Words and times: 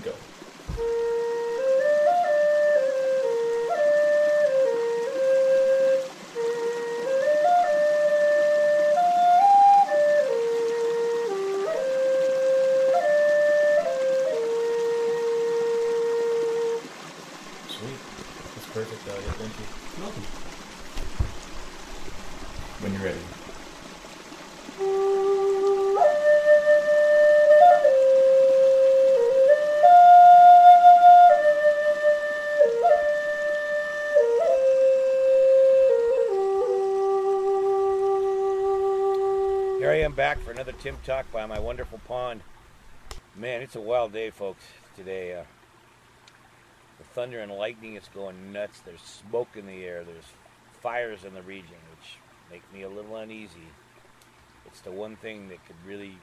go. 0.00 0.37
Back 40.12 40.38
for 40.38 40.52
another 40.52 40.72
Tim 40.72 40.96
Talk 41.04 41.30
by 41.32 41.44
my 41.46 41.58
wonderful 41.58 42.00
pond. 42.06 42.40
Man, 43.34 43.62
it's 43.62 43.74
a 43.74 43.80
wild 43.80 44.12
day, 44.12 44.30
folks, 44.30 44.64
today. 44.96 45.34
Uh, 45.34 45.42
the 46.98 47.04
thunder 47.04 47.40
and 47.40 47.52
lightning 47.52 47.96
is 47.96 48.08
going 48.14 48.52
nuts. 48.52 48.80
There's 48.80 49.00
smoke 49.00 49.48
in 49.56 49.66
the 49.66 49.84
air. 49.84 50.04
There's 50.04 50.24
fires 50.80 51.24
in 51.24 51.34
the 51.34 51.42
region, 51.42 51.76
which 51.90 52.16
make 52.50 52.62
me 52.72 52.82
a 52.82 52.88
little 52.88 53.16
uneasy. 53.16 53.68
It's 54.66 54.80
the 54.80 54.92
one 54.92 55.16
thing 55.16 55.48
that 55.48 55.64
could 55.66 55.76
really 55.86 56.16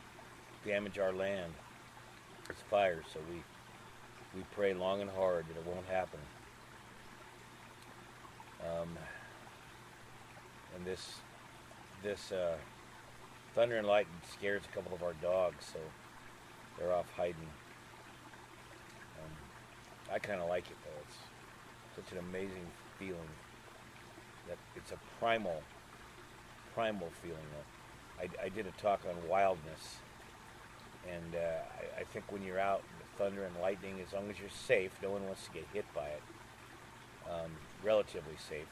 damage 0.65 0.97
our 0.97 1.11
land. 1.11 1.53
It's 2.49 2.61
fire, 2.61 3.03
so 3.13 3.19
we 3.29 3.43
we 4.35 4.45
pray 4.53 4.73
long 4.73 5.01
and 5.01 5.09
hard 5.09 5.45
that 5.47 5.57
it 5.57 5.65
won't 5.65 5.87
happen. 5.87 6.19
Um, 8.61 8.97
and 10.75 10.85
this 10.85 11.15
this 12.03 12.31
uh, 12.31 12.55
thunder 13.55 13.77
and 13.77 13.87
lightning 13.87 14.19
scares 14.37 14.61
a 14.69 14.75
couple 14.75 14.93
of 14.93 15.01
our 15.01 15.13
dogs, 15.21 15.65
so 15.73 15.79
they're 16.77 16.93
off 16.93 17.09
hiding. 17.15 17.49
Um, 19.17 19.31
I 20.13 20.19
kind 20.19 20.41
of 20.41 20.49
like 20.49 20.69
it 20.69 20.77
though. 20.83 21.01
It's 21.07 21.17
such 21.95 22.11
an 22.11 22.23
amazing 22.29 22.67
feeling. 22.99 23.29
That 24.47 24.57
it's 24.75 24.91
a 24.91 24.99
primal, 25.19 25.63
primal 26.73 27.09
feeling. 27.23 27.37
Though. 27.53 28.25
I, 28.25 28.45
I 28.45 28.49
did 28.49 28.67
a 28.67 28.81
talk 28.81 29.01
on 29.09 29.29
wildness, 29.29 29.97
and 31.09 31.35
uh, 31.35 31.39
I, 31.97 32.01
I 32.01 32.03
think 32.03 32.31
when 32.31 32.43
you're 32.43 32.59
out, 32.59 32.83
the 32.99 33.23
thunder 33.23 33.45
and 33.45 33.55
lightning, 33.61 34.01
as 34.05 34.13
long 34.13 34.29
as 34.29 34.37
you're 34.39 34.49
safe, 34.49 34.91
no 35.01 35.11
one 35.11 35.25
wants 35.25 35.45
to 35.45 35.51
get 35.51 35.63
hit 35.73 35.85
by 35.95 36.07
it. 36.07 36.21
Um, 37.29 37.51
relatively 37.83 38.35
safe. 38.49 38.67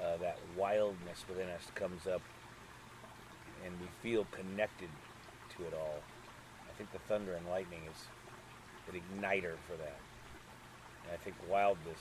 Uh, 0.00 0.16
that 0.18 0.38
wildness 0.56 1.24
within 1.28 1.48
us 1.48 1.66
comes 1.74 2.06
up, 2.06 2.22
and 3.64 3.74
we 3.80 3.86
feel 4.02 4.26
connected 4.30 4.88
to 5.56 5.66
it 5.66 5.74
all. 5.74 6.00
I 6.68 6.76
think 6.76 6.92
the 6.92 6.98
thunder 7.00 7.34
and 7.34 7.46
lightning 7.48 7.82
is 7.90 8.04
an 8.92 9.00
igniter 9.00 9.56
for 9.66 9.76
that. 9.76 9.98
And 11.04 11.12
I 11.12 11.16
think 11.24 11.36
wildness 11.48 11.98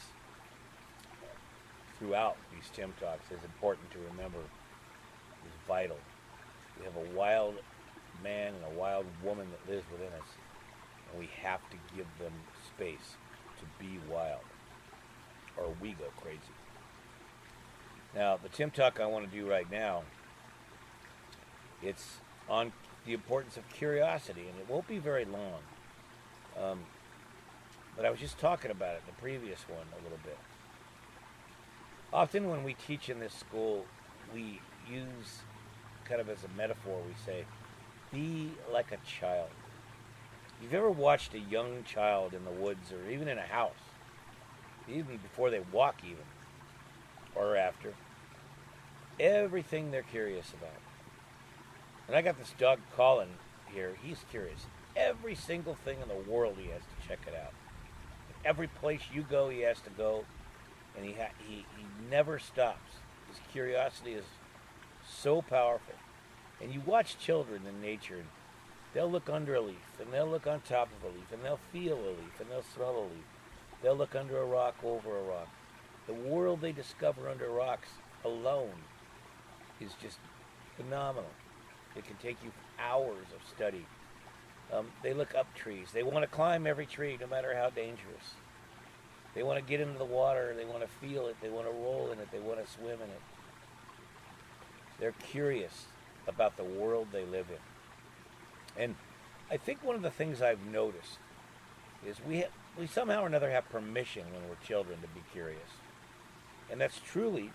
throughout 1.98 2.38
these 2.54 2.70
Tim 2.74 2.94
Talks 3.00 3.32
is 3.32 3.44
important 3.44 3.90
to 3.92 3.98
remember 4.12 4.40
is 4.40 5.54
vital. 5.68 5.98
We 6.80 6.86
have 6.86 6.96
a 6.96 7.18
wild 7.18 7.56
man 8.24 8.54
and 8.54 8.76
a 8.76 8.80
wild 8.80 9.06
woman 9.24 9.48
that 9.52 9.72
lives 9.72 9.86
within 9.92 10.14
us, 10.14 10.30
and 11.10 11.20
we 11.20 11.30
have 11.42 11.62
to 11.72 11.78
give 11.96 12.08
them 12.20 12.34
space 12.76 13.16
to 13.60 13.66
be 13.84 14.00
wild, 14.10 14.42
or 15.58 15.74
we 15.82 15.94
go 15.94 16.06
crazy. 16.22 16.40
Now, 18.16 18.38
the 18.42 18.50
Tim 18.50 18.72
Talk 18.72 19.00
I 19.00 19.06
want 19.06 19.30
to 19.30 19.38
do 19.38 19.50
right 19.50 19.70
now, 19.70 20.04
it's 21.82 22.18
on 22.50 22.72
the 23.06 23.14
importance 23.14 23.58
of 23.58 23.68
curiosity, 23.70 24.46
and 24.50 24.60
it 24.60 24.70
won't 24.70 24.88
be 24.88 25.00
very 25.00 25.26
long. 25.26 25.62
Um, 26.62 26.80
but 27.96 28.06
I 28.06 28.10
was 28.10 28.20
just 28.20 28.38
talking 28.38 28.72
about 28.72 28.96
it 28.96 29.02
in 29.08 29.16
the 29.16 29.22
previous 29.22 29.62
one 29.68 29.88
a 30.00 30.04
little 30.04 30.20
bit. 30.24 30.38
Often 32.14 32.50
when 32.50 32.64
we 32.64 32.74
teach 32.74 33.10
in 33.10 33.20
this 33.20 33.34
school, 33.34 33.86
we 34.34 34.62
use 34.90 35.42
kind 36.06 36.22
of 36.22 36.30
as 36.30 36.44
a 36.44 36.58
metaphor, 36.58 37.00
we 37.06 37.14
say, 37.26 37.46
be 38.12 38.52
like 38.72 38.92
a 38.92 38.98
child. 39.06 39.50
You've 40.62 40.74
ever 40.74 40.90
watched 40.90 41.34
a 41.34 41.40
young 41.40 41.84
child 41.84 42.34
in 42.34 42.44
the 42.46 42.52
woods 42.52 42.92
or 42.92 43.10
even 43.10 43.28
in 43.28 43.38
a 43.38 43.44
house, 43.46 43.74
even 44.88 45.18
before 45.18 45.50
they 45.50 45.60
walk, 45.72 45.98
even, 46.04 46.24
or 47.36 47.56
after, 47.56 47.94
everything 49.20 49.92
they're 49.92 50.04
curious 50.04 50.54
about. 50.54 50.87
And 52.08 52.16
I 52.16 52.22
got 52.22 52.38
this 52.38 52.54
dog 52.58 52.80
Colin 52.96 53.30
here, 53.74 53.96
he's 54.02 54.24
curious. 54.32 54.66
Every 54.96 55.36
single 55.36 55.76
thing 55.76 55.98
in 56.02 56.08
the 56.08 56.32
world, 56.32 56.56
he 56.58 56.70
has 56.70 56.82
to 56.82 57.08
check 57.08 57.20
it 57.28 57.36
out. 57.36 57.54
Every 58.46 58.68
place 58.68 59.02
you 59.14 59.24
go, 59.24 59.50
he 59.50 59.62
has 59.62 59.82
to 59.82 59.90
go, 59.90 60.26
and 60.96 61.06
he, 61.06 61.14
ha- 61.14 61.36
he, 61.48 61.66
he 61.78 61.86
never 62.10 62.40
stops. 62.40 62.94
His 63.28 63.38
curiosity 63.52 64.14
is 64.14 64.26
so 65.08 65.42
powerful. 65.42 65.94
And 66.62 66.74
you 66.74 66.82
watch 66.86 67.20
children 67.20 67.64
in 67.68 67.82
nature, 67.82 68.16
and 68.16 68.28
they'll 68.94 69.12
look 69.12 69.30
under 69.30 69.56
a 69.56 69.62
leaf, 69.62 70.00
and 70.00 70.12
they'll 70.12 70.30
look 70.30 70.48
on 70.48 70.62
top 70.62 70.90
of 70.98 71.04
a 71.04 71.14
leaf, 71.14 71.32
and 71.32 71.44
they'll 71.44 71.60
feel 71.72 71.98
a 71.98 72.16
leaf, 72.16 72.40
and 72.40 72.50
they'll 72.50 72.64
smell 72.74 72.98
a 72.98 73.02
leaf. 73.02 73.26
They'll 73.84 73.98
look 73.98 74.16
under 74.16 74.42
a 74.42 74.46
rock, 74.46 74.76
over 74.84 75.18
a 75.18 75.24
rock. 75.24 75.50
The 76.08 76.14
world 76.14 76.62
they 76.62 76.72
discover 76.72 77.30
under 77.30 77.50
rocks 77.50 77.90
alone 78.24 78.74
is 79.80 79.92
just 80.02 80.18
phenomenal. 80.78 81.30
It 81.98 82.06
can 82.06 82.16
take 82.18 82.38
you 82.44 82.52
hours 82.80 83.26
of 83.36 83.42
study. 83.56 83.86
Um, 84.72 84.88
they 85.02 85.14
look 85.14 85.34
up 85.36 85.54
trees. 85.56 85.88
They 85.94 86.04
want 86.04 86.22
to 86.24 86.28
climb 86.28 86.68
every 86.68 86.86
tree, 86.86 87.18
no 87.20 87.28
matter 87.28 87.56
how 87.56 87.70
dangerous. 87.70 88.36
They 89.34 89.44
want 89.44 89.60
to 89.60 89.66
get 89.66 89.82
into 89.82 89.98
the 89.98 90.06
water. 90.06 90.54
They 90.56 90.66
want 90.66 90.82
to 90.82 90.88
feel 90.88 91.28
it. 91.28 91.36
They 91.42 91.50
want 91.50 91.68
to 91.68 91.74
roll 91.74 92.12
in 92.12 92.20
it. 92.20 92.30
They 92.32 92.40
want 92.40 92.64
to 92.64 92.72
swim 92.72 92.96
in 92.96 93.10
it. 93.10 93.22
They're 95.00 95.14
curious 95.32 95.86
about 96.28 96.58
the 96.58 96.64
world 96.64 97.08
they 97.12 97.26
live 97.26 97.48
in. 97.50 98.82
And 98.84 98.96
I 99.50 99.58
think 99.58 99.84
one 99.84 99.96
of 99.96 100.02
the 100.02 100.12
things 100.12 100.42
I've 100.42 100.66
noticed 100.66 101.20
is 102.06 102.18
we 102.28 102.46
we 102.78 102.86
somehow 102.86 103.24
or 103.24 103.28
another 103.28 103.50
have 103.50 103.68
permission 103.70 104.24
when 104.32 104.48
we're 104.48 104.68
children 104.68 105.00
to 105.02 105.08
be 105.08 105.22
curious, 105.32 105.70
and 106.70 106.80
that's 106.80 107.00
truly 107.00 107.52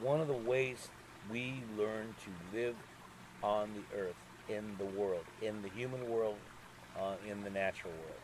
one 0.00 0.20
of 0.20 0.26
the 0.26 0.32
ways 0.32 0.88
we 1.30 1.62
learn 1.76 2.14
to 2.24 2.56
live 2.56 2.74
on 3.42 3.70
the 3.74 3.98
earth, 3.98 4.16
in 4.48 4.76
the 4.78 4.84
world, 4.84 5.24
in 5.42 5.62
the 5.62 5.68
human 5.68 6.10
world, 6.10 6.36
uh, 6.98 7.14
in 7.28 7.42
the 7.44 7.50
natural 7.50 7.92
world. 7.92 8.20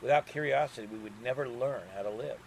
Without 0.00 0.26
curiosity, 0.26 0.86
we 0.90 0.98
would 0.98 1.20
never 1.22 1.48
learn 1.48 1.82
how 1.96 2.02
to 2.02 2.10
live. 2.10 2.38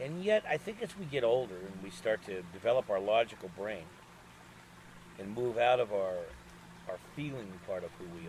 And 0.00 0.24
yet, 0.24 0.44
I 0.48 0.56
think 0.56 0.82
as 0.82 0.96
we 0.98 1.04
get 1.04 1.24
older 1.24 1.56
and 1.56 1.82
we 1.82 1.90
start 1.90 2.24
to 2.26 2.42
develop 2.52 2.88
our 2.88 3.00
logical 3.00 3.50
brain 3.56 3.84
and 5.18 5.34
move 5.34 5.58
out 5.58 5.80
of 5.80 5.92
our 5.92 6.16
our 6.88 6.96
feeling 7.14 7.52
part 7.66 7.84
of 7.84 7.90
who 7.98 8.06
we 8.16 8.28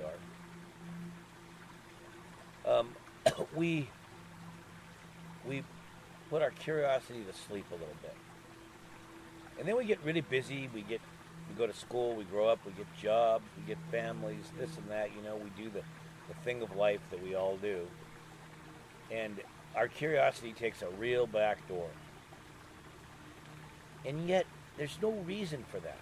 are, 2.73 2.79
um, 2.79 2.89
we 3.55 3.87
we 5.47 5.63
put 6.29 6.41
our 6.41 6.51
curiosity 6.51 7.23
to 7.23 7.33
sleep 7.33 7.65
a 7.71 7.75
little 7.75 7.95
bit, 8.01 8.15
and 9.61 9.69
then 9.69 9.77
we 9.77 9.85
get 9.85 10.03
really 10.03 10.22
busy. 10.22 10.67
We 10.73 10.81
get 10.81 10.99
we 11.47 11.55
go 11.55 11.67
to 11.67 11.73
school, 11.73 12.16
we 12.16 12.23
grow 12.23 12.47
up, 12.47 12.59
we 12.66 12.72
get 12.72 12.87
jobs, 12.99 13.46
we 13.55 13.63
get 13.67 13.78
families, 13.91 14.43
this 14.58 14.75
and 14.75 14.90
that. 14.90 15.09
You 15.16 15.22
know, 15.22 15.35
we 15.35 15.52
do 15.52 15.69
the 15.69 15.84
the 16.28 16.34
thing 16.43 16.63
of 16.63 16.75
life 16.75 17.02
that 17.11 17.23
we 17.23 17.35
all 17.35 17.58
do, 17.58 17.87
and 19.11 19.40
our 19.75 19.87
curiosity 19.87 20.53
takes 20.53 20.81
a 20.81 20.90
real 20.90 21.28
back 21.28 21.67
door. 21.67 21.90
And 24.03 24.28
yet, 24.28 24.47
there's 24.79 24.97
no 24.99 25.11
reason 25.11 25.63
for 25.69 25.79
that. 25.81 25.99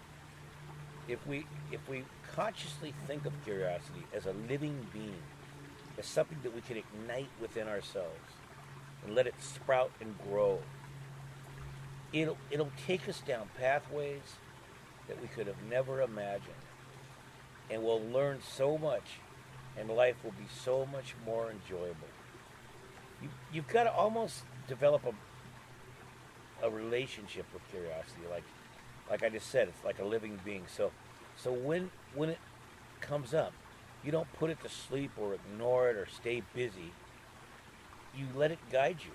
If 1.10 1.28
we 1.28 1.46
if 1.70 1.82
we 1.90 2.06
consciously 2.34 2.94
think 3.08 3.26
of 3.26 3.34
curiosity 3.44 4.06
as 4.16 4.26
a 4.26 4.34
living 4.48 4.88
being, 4.94 5.22
as 5.98 6.06
something 6.06 6.38
that 6.44 6.56
we 6.56 6.62
can 6.62 6.78
ignite 6.78 7.30
within 7.42 7.68
ourselves 7.68 8.32
and 9.06 9.16
let 9.16 9.28
it 9.28 9.34
sprout 9.42 9.92
and 10.00 10.16
grow, 10.30 10.60
it'll 12.14 12.38
it'll 12.52 12.72
take 12.86 13.08
us 13.08 13.22
down 13.22 13.50
pathways 13.58 14.38
that 15.08 15.22
we 15.22 15.28
could 15.28 15.48
have 15.48 15.62
never 15.70 16.02
imagined. 16.02 16.54
And 17.70 17.84
we'll 17.84 18.02
learn 18.02 18.40
so 18.42 18.78
much 18.78 19.20
and 19.78 19.90
life 19.90 20.16
will 20.24 20.32
be 20.32 20.48
so 20.64 20.86
much 20.92 21.16
more 21.26 21.52
enjoyable. 21.52 22.08
You, 23.22 23.30
you've 23.54 23.68
got 23.68 23.84
to 23.84 23.94
almost 23.94 24.44
develop 24.68 25.04
a, 25.06 26.66
a 26.66 26.70
relationship 26.70 27.46
with 27.54 27.62
curiosity. 27.70 28.22
Like, 28.30 28.44
like 29.10 29.24
I 29.24 29.30
just 29.30 29.50
said, 29.50 29.68
it's 29.68 29.84
like 29.84 30.00
a 30.00 30.06
living 30.06 30.40
being. 30.44 30.64
So, 30.76 30.92
so 31.36 31.52
when 31.52 31.92
when 32.14 32.30
it 32.30 32.40
comes 33.02 33.34
up, 33.34 33.54
you 34.04 34.12
don't 34.12 34.32
put 34.34 34.50
it 34.50 34.62
to 34.64 34.70
sleep 34.70 35.12
or 35.18 35.34
ignore 35.34 35.90
it 35.90 35.96
or 35.96 36.08
stay 36.08 36.44
busy. 36.54 36.94
You 38.16 38.28
let 38.36 38.52
it 38.52 38.60
guide 38.72 38.98
you. 39.06 39.12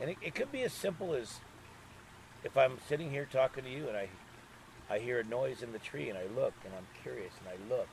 And 0.00 0.10
it, 0.10 0.16
it 0.22 0.34
could 0.34 0.50
be 0.50 0.62
as 0.62 0.72
simple 0.72 1.14
as 1.14 1.40
if 2.42 2.56
I'm 2.56 2.78
sitting 2.88 3.10
here 3.10 3.26
talking 3.30 3.64
to 3.64 3.70
you 3.70 3.88
and 3.88 3.96
I, 3.96 4.08
I 4.90 4.98
hear 4.98 5.20
a 5.20 5.24
noise 5.24 5.62
in 5.62 5.72
the 5.72 5.78
tree 5.78 6.10
and 6.10 6.18
I 6.18 6.24
look 6.36 6.54
and 6.64 6.74
I'm 6.76 6.86
curious 7.02 7.32
and 7.40 7.48
I 7.48 7.74
look 7.74 7.88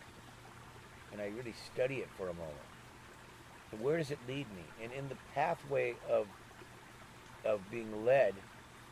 and 1.11 1.21
I 1.21 1.27
really 1.27 1.53
study 1.73 1.97
it 1.97 2.09
for 2.17 2.29
a 2.29 2.33
moment. 2.33 2.55
Where 3.79 3.97
does 3.97 4.11
it 4.11 4.19
lead 4.27 4.47
me? 4.55 4.63
And 4.83 4.91
in 4.91 5.07
the 5.07 5.15
pathway 5.33 5.95
of, 6.09 6.27
of 7.45 7.61
being 7.71 8.05
led, 8.05 8.33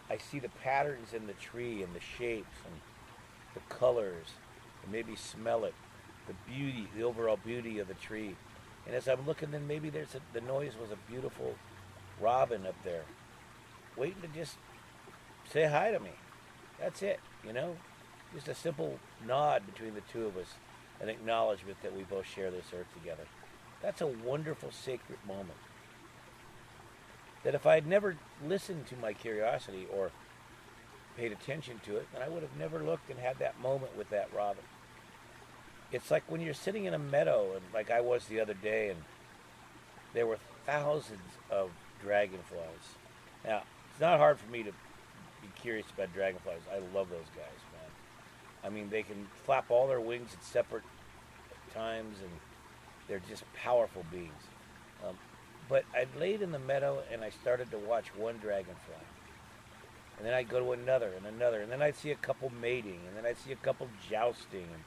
I 0.09 0.17
see 0.17 0.39
the 0.39 0.49
patterns 0.49 1.13
in 1.13 1.27
the 1.27 1.33
tree 1.33 1.83
and 1.83 1.93
the 1.93 1.99
shapes 1.99 2.55
and 2.65 2.79
the 3.53 3.73
colors 3.73 4.27
and 4.83 4.91
maybe 4.91 5.15
smell 5.15 5.65
it, 5.65 5.73
the 6.27 6.33
beauty, 6.49 6.87
the 6.95 7.03
overall 7.03 7.37
beauty 7.43 7.79
of 7.79 7.87
the 7.87 7.93
tree. 7.95 8.35
And 8.87 8.95
as 8.95 9.07
I'm 9.07 9.25
looking, 9.25 9.51
then 9.51 9.67
maybe 9.67 9.89
there's 9.89 10.15
a, 10.15 10.21
the 10.33 10.41
noise 10.41 10.73
was 10.79 10.91
a 10.91 11.11
beautiful 11.11 11.55
robin 12.21 12.65
up 12.65 12.75
there, 12.83 13.03
waiting 13.95 14.21
to 14.21 14.27
just 14.27 14.57
say 15.51 15.67
hi 15.67 15.91
to 15.91 15.99
me. 15.99 16.11
That's 16.79 17.01
it, 17.01 17.19
you 17.45 17.53
know? 17.53 17.75
Just 18.33 18.47
a 18.47 18.55
simple 18.55 18.99
nod 19.25 19.65
between 19.65 19.95
the 19.95 20.01
two 20.01 20.25
of 20.25 20.37
us, 20.37 20.53
an 21.01 21.09
acknowledgement 21.09 21.81
that 21.81 21.95
we 21.95 22.03
both 22.03 22.27
share 22.27 22.51
this 22.51 22.65
earth 22.73 22.87
together. 22.93 23.23
That's 23.81 24.01
a 24.01 24.07
wonderful, 24.07 24.71
sacred 24.71 25.19
moment. 25.27 25.57
That 27.43 27.55
if 27.55 27.65
I 27.65 27.75
had 27.75 27.87
never 27.87 28.17
listened 28.45 28.87
to 28.87 28.97
my 28.97 29.13
curiosity 29.13 29.87
or 29.93 30.11
paid 31.17 31.31
attention 31.31 31.79
to 31.85 31.97
it, 31.97 32.07
then 32.13 32.21
I 32.21 32.29
would 32.29 32.43
have 32.43 32.57
never 32.57 32.79
looked 32.79 33.09
and 33.09 33.19
had 33.19 33.39
that 33.39 33.59
moment 33.59 33.97
with 33.97 34.09
that 34.09 34.29
robin. 34.35 34.63
It's 35.91 36.11
like 36.11 36.23
when 36.27 36.41
you're 36.41 36.53
sitting 36.53 36.85
in 36.85 36.93
a 36.93 36.99
meadow, 36.99 37.53
and 37.55 37.61
like 37.73 37.89
I 37.89 38.01
was 38.01 38.25
the 38.25 38.39
other 38.39 38.53
day, 38.53 38.89
and 38.89 39.03
there 40.13 40.27
were 40.27 40.37
thousands 40.65 41.37
of 41.49 41.71
dragonflies. 42.01 42.95
Now, 43.45 43.63
it's 43.91 43.99
not 43.99 44.19
hard 44.19 44.39
for 44.39 44.49
me 44.49 44.63
to 44.63 44.71
be 44.71 45.47
curious 45.61 45.85
about 45.93 46.13
dragonflies. 46.13 46.61
I 46.71 46.79
love 46.95 47.09
those 47.09 47.29
guys, 47.35 47.59
man. 47.73 47.91
I 48.63 48.69
mean, 48.69 48.89
they 48.89 49.03
can 49.03 49.27
flap 49.45 49.71
all 49.71 49.87
their 49.87 50.01
wings 50.01 50.31
at 50.33 50.43
separate 50.43 50.83
times, 51.73 52.17
and 52.21 52.31
they're 53.07 53.21
just 53.27 53.43
powerful 53.53 54.05
beings. 54.11 54.43
Um, 55.07 55.17
but 55.67 55.83
I 55.93 56.05
laid 56.19 56.41
in 56.41 56.51
the 56.51 56.59
meadow 56.59 57.03
and 57.11 57.23
I 57.23 57.29
started 57.29 57.71
to 57.71 57.77
watch 57.77 58.15
one 58.15 58.37
dragonfly. 58.37 58.95
And 60.17 60.27
then 60.27 60.33
I'd 60.33 60.49
go 60.49 60.59
to 60.59 60.71
another 60.73 61.13
and 61.15 61.25
another, 61.25 61.61
and 61.61 61.71
then 61.71 61.81
I'd 61.81 61.95
see 61.95 62.11
a 62.11 62.15
couple 62.15 62.51
mating, 62.59 62.99
and 63.07 63.15
then 63.15 63.25
I'd 63.25 63.37
see 63.37 63.53
a 63.53 63.57
couple 63.57 63.87
jousting, 64.09 64.67
and 64.73 64.83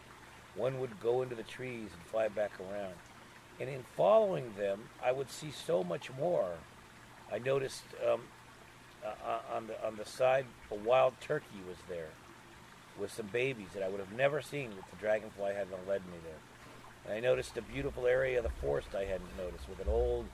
one 0.54 0.78
would 0.78 1.00
go 1.00 1.22
into 1.22 1.34
the 1.34 1.42
trees 1.42 1.88
and 1.90 2.02
fly 2.10 2.28
back 2.28 2.52
around. 2.60 2.92
And 3.58 3.70
in 3.70 3.82
following 3.96 4.52
them, 4.58 4.90
I 5.02 5.12
would 5.12 5.30
see 5.30 5.50
so 5.50 5.82
much 5.82 6.10
more 6.18 6.50
I 7.32 7.38
noticed 7.38 7.82
um, 8.06 8.20
uh, 9.04 9.38
on 9.54 9.66
the 9.66 9.86
on 9.86 9.96
the 9.96 10.04
side 10.04 10.44
a 10.70 10.74
wild 10.74 11.14
turkey 11.20 11.62
was 11.66 11.78
there 11.88 12.10
with 12.98 13.12
some 13.12 13.26
babies 13.26 13.68
that 13.74 13.82
I 13.82 13.88
would 13.88 14.00
have 14.00 14.12
never 14.12 14.42
seen 14.42 14.70
if 14.78 14.90
the 14.90 14.96
dragonfly 15.00 15.54
hadn't 15.54 15.88
led 15.88 16.02
me 16.06 16.18
there. 16.22 17.06
And 17.06 17.14
I 17.14 17.20
noticed 17.20 17.56
a 17.56 17.62
beautiful 17.62 18.06
area 18.06 18.38
of 18.38 18.44
the 18.44 18.50
forest 18.60 18.88
I 18.94 19.04
hadn't 19.04 19.36
noticed 19.36 19.68
with 19.68 19.80
an 19.80 19.88
old 19.88 20.26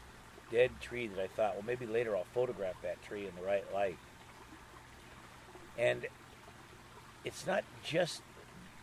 dead 0.50 0.72
tree 0.80 1.06
that 1.06 1.22
I 1.22 1.28
thought, 1.28 1.54
well, 1.54 1.64
maybe 1.64 1.86
later 1.86 2.16
I'll 2.16 2.26
photograph 2.34 2.74
that 2.82 3.00
tree 3.02 3.26
in 3.26 3.32
the 3.40 3.46
right 3.46 3.64
light. 3.72 3.98
And 5.78 6.06
it's 7.24 7.46
not 7.46 7.62
just 7.84 8.22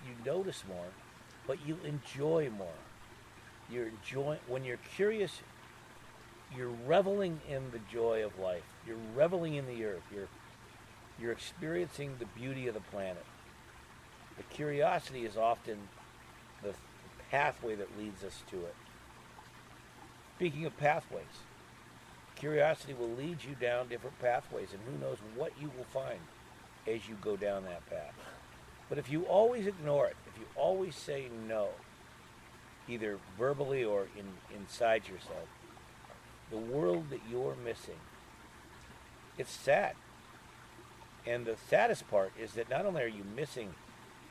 you 0.05 0.13
notice 0.25 0.63
more, 0.67 0.85
but 1.45 1.57
you 1.67 1.77
enjoy 1.83 2.49
more. 2.57 2.67
You're 3.69 3.87
enjoying 3.87 4.39
when 4.47 4.63
you're 4.63 4.79
curious 4.95 5.41
you're 6.55 6.73
reveling 6.85 7.39
in 7.49 7.71
the 7.71 7.79
joy 7.91 8.23
of 8.25 8.37
life. 8.39 8.63
You're 8.85 8.97
reveling 9.15 9.55
in 9.55 9.65
the 9.65 9.85
earth. 9.85 10.03
You're 10.13 10.27
you're 11.19 11.31
experiencing 11.31 12.15
the 12.19 12.25
beauty 12.25 12.67
of 12.67 12.73
the 12.73 12.81
planet. 12.81 13.25
The 14.37 14.43
curiosity 14.43 15.25
is 15.25 15.37
often 15.37 15.77
the 16.61 16.73
pathway 17.31 17.75
that 17.75 17.97
leads 17.97 18.23
us 18.23 18.43
to 18.51 18.57
it. 18.57 18.75
Speaking 20.35 20.65
of 20.65 20.75
pathways, 20.77 21.23
curiosity 22.35 22.93
will 22.93 23.09
lead 23.09 23.43
you 23.43 23.55
down 23.55 23.87
different 23.87 24.19
pathways, 24.19 24.69
and 24.73 24.81
who 24.83 25.05
knows 25.05 25.17
what 25.35 25.53
you 25.59 25.71
will 25.77 25.85
find 25.85 26.19
as 26.85 27.07
you 27.07 27.15
go 27.21 27.37
down 27.37 27.63
that 27.63 27.89
path. 27.89 28.13
But 28.89 28.97
if 28.97 29.09
you 29.09 29.23
always 29.23 29.65
ignore 29.65 30.07
it, 30.07 30.17
if 30.27 30.37
you 30.37 30.45
always 30.55 30.95
say 30.95 31.27
no, 31.47 31.69
either 32.89 33.17
verbally 33.37 33.83
or 33.83 34.07
in, 34.17 34.25
inside 34.55 35.07
yourself, 35.07 35.47
the 36.49 36.57
world 36.57 37.09
that 37.09 37.21
you're 37.29 37.55
missing. 37.63 37.99
It's 39.37 39.51
sad. 39.51 39.95
And 41.25 41.45
the 41.45 41.57
saddest 41.69 42.09
part 42.09 42.31
is 42.39 42.53
that 42.53 42.69
not 42.69 42.85
only 42.85 43.01
are 43.01 43.07
you 43.07 43.23
missing 43.35 43.73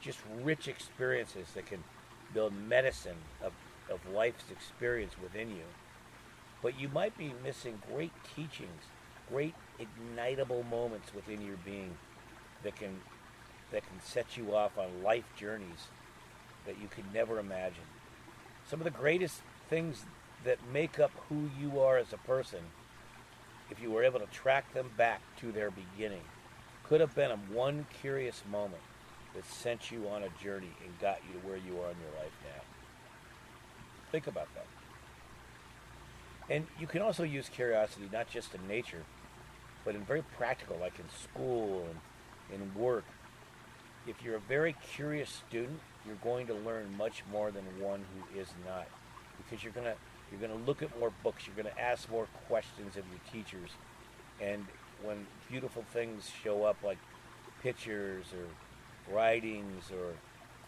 just 0.01 0.19
rich 0.43 0.69
experiences 0.69 1.49
that 1.55 1.67
can 1.67 1.83
build 2.33 2.55
medicine 2.55 3.17
of, 3.43 3.53
of 3.91 4.01
life's 4.13 4.51
experience 4.51 5.15
within 5.21 5.51
you, 5.51 5.65
but 6.63 6.79
you 6.79 6.89
might 6.89 7.17
be 7.19 7.33
missing 7.43 7.83
great 7.93 8.13
teachings, 8.37 8.85
great 9.31 9.55
ignitable 9.79 10.69
moments 10.69 11.13
within 11.15 11.43
your 11.43 11.57
being 11.65 11.97
that 12.63 12.77
can 12.77 13.01
that 13.71 13.83
can 13.83 14.01
set 14.01 14.37
you 14.37 14.55
off 14.55 14.79
on 14.79 15.03
life 15.03 15.25
journeys 15.37 15.89
that 16.67 16.81
you 16.81 16.87
could 16.89 17.13
never 17.13 17.39
imagine. 17.39 17.85
Some 18.69 18.81
of 18.81 18.85
the 18.85 18.91
greatest 18.91 19.41
things 19.69 20.05
that 20.45 20.59
make 20.73 20.99
up 20.99 21.11
who 21.29 21.49
you 21.59 21.81
are 21.81 21.97
as 21.97 22.13
a 22.13 22.19
person, 22.19 22.61
if 23.71 23.81
you 23.81 23.91
were 23.91 24.05
able 24.05 24.21
to 24.21 24.27
track 24.27 24.73
them 24.75 24.91
back 24.97 25.21
to 25.41 25.51
their 25.51 25.71
beginning, 25.71 26.23
could 26.85 27.01
have 27.01 27.15
been 27.15 27.31
a 27.31 27.37
one 27.53 27.87
curious 28.01 28.43
moment 28.51 28.83
that 29.35 29.45
sent 29.47 29.91
you 29.91 30.07
on 30.09 30.23
a 30.23 30.29
journey 30.43 30.71
and 30.85 30.99
got 31.01 31.19
you 31.27 31.41
to 31.41 31.47
where 31.47 31.57
you 31.57 31.73
are 31.81 31.91
in 31.91 31.97
your 31.99 32.23
life 32.23 32.33
now. 32.45 32.63
Think 34.13 34.27
about 34.27 34.49
that. 34.55 34.67
And 36.49 36.67
you 36.79 36.87
can 36.87 37.01
also 37.01 37.23
use 37.23 37.49
curiosity 37.49 38.09
not 38.13 38.29
just 38.29 38.55
in 38.55 38.69
nature, 38.69 39.03
but 39.85 39.95
in 39.95 40.05
very 40.05 40.23
practical, 40.37 40.77
like 40.79 40.99
in 40.99 41.07
school 41.09 41.87
and 42.53 42.61
in 42.61 42.81
work. 42.81 43.05
If 44.07 44.23
you're 44.23 44.37
a 44.37 44.41
very 44.41 44.77
curious 44.93 45.31
student, 45.31 45.81
you're 46.07 46.17
going 46.17 46.47
to 46.49 46.55
learn 46.55 46.95
much 46.99 47.23
more 47.33 47.51
than 47.51 47.65
one 47.81 48.05
who 48.13 48.39
is 48.39 48.49
not, 48.67 48.87
because 49.39 49.65
you're 49.65 49.73
going 49.73 49.87
to 49.87 49.97
you're 50.31 50.41
going 50.41 50.59
to 50.59 50.67
look 50.67 50.83
at 50.83 50.99
more 50.99 51.13
books. 51.23 51.47
You're 51.47 51.61
going 51.61 51.75
to 51.75 51.81
ask 51.81 52.11
more 52.11 52.27
questions 52.49 52.97
of 52.97 53.05
your 53.09 53.21
teachers. 53.33 53.71
And 54.41 54.67
when 55.03 55.27
beautiful 55.51 55.85
things 55.93 56.31
show 56.43 56.65
up, 56.65 56.77
like 56.83 56.99
pictures 57.63 58.27
or 58.33 59.15
writings 59.15 59.91
or 59.91 60.15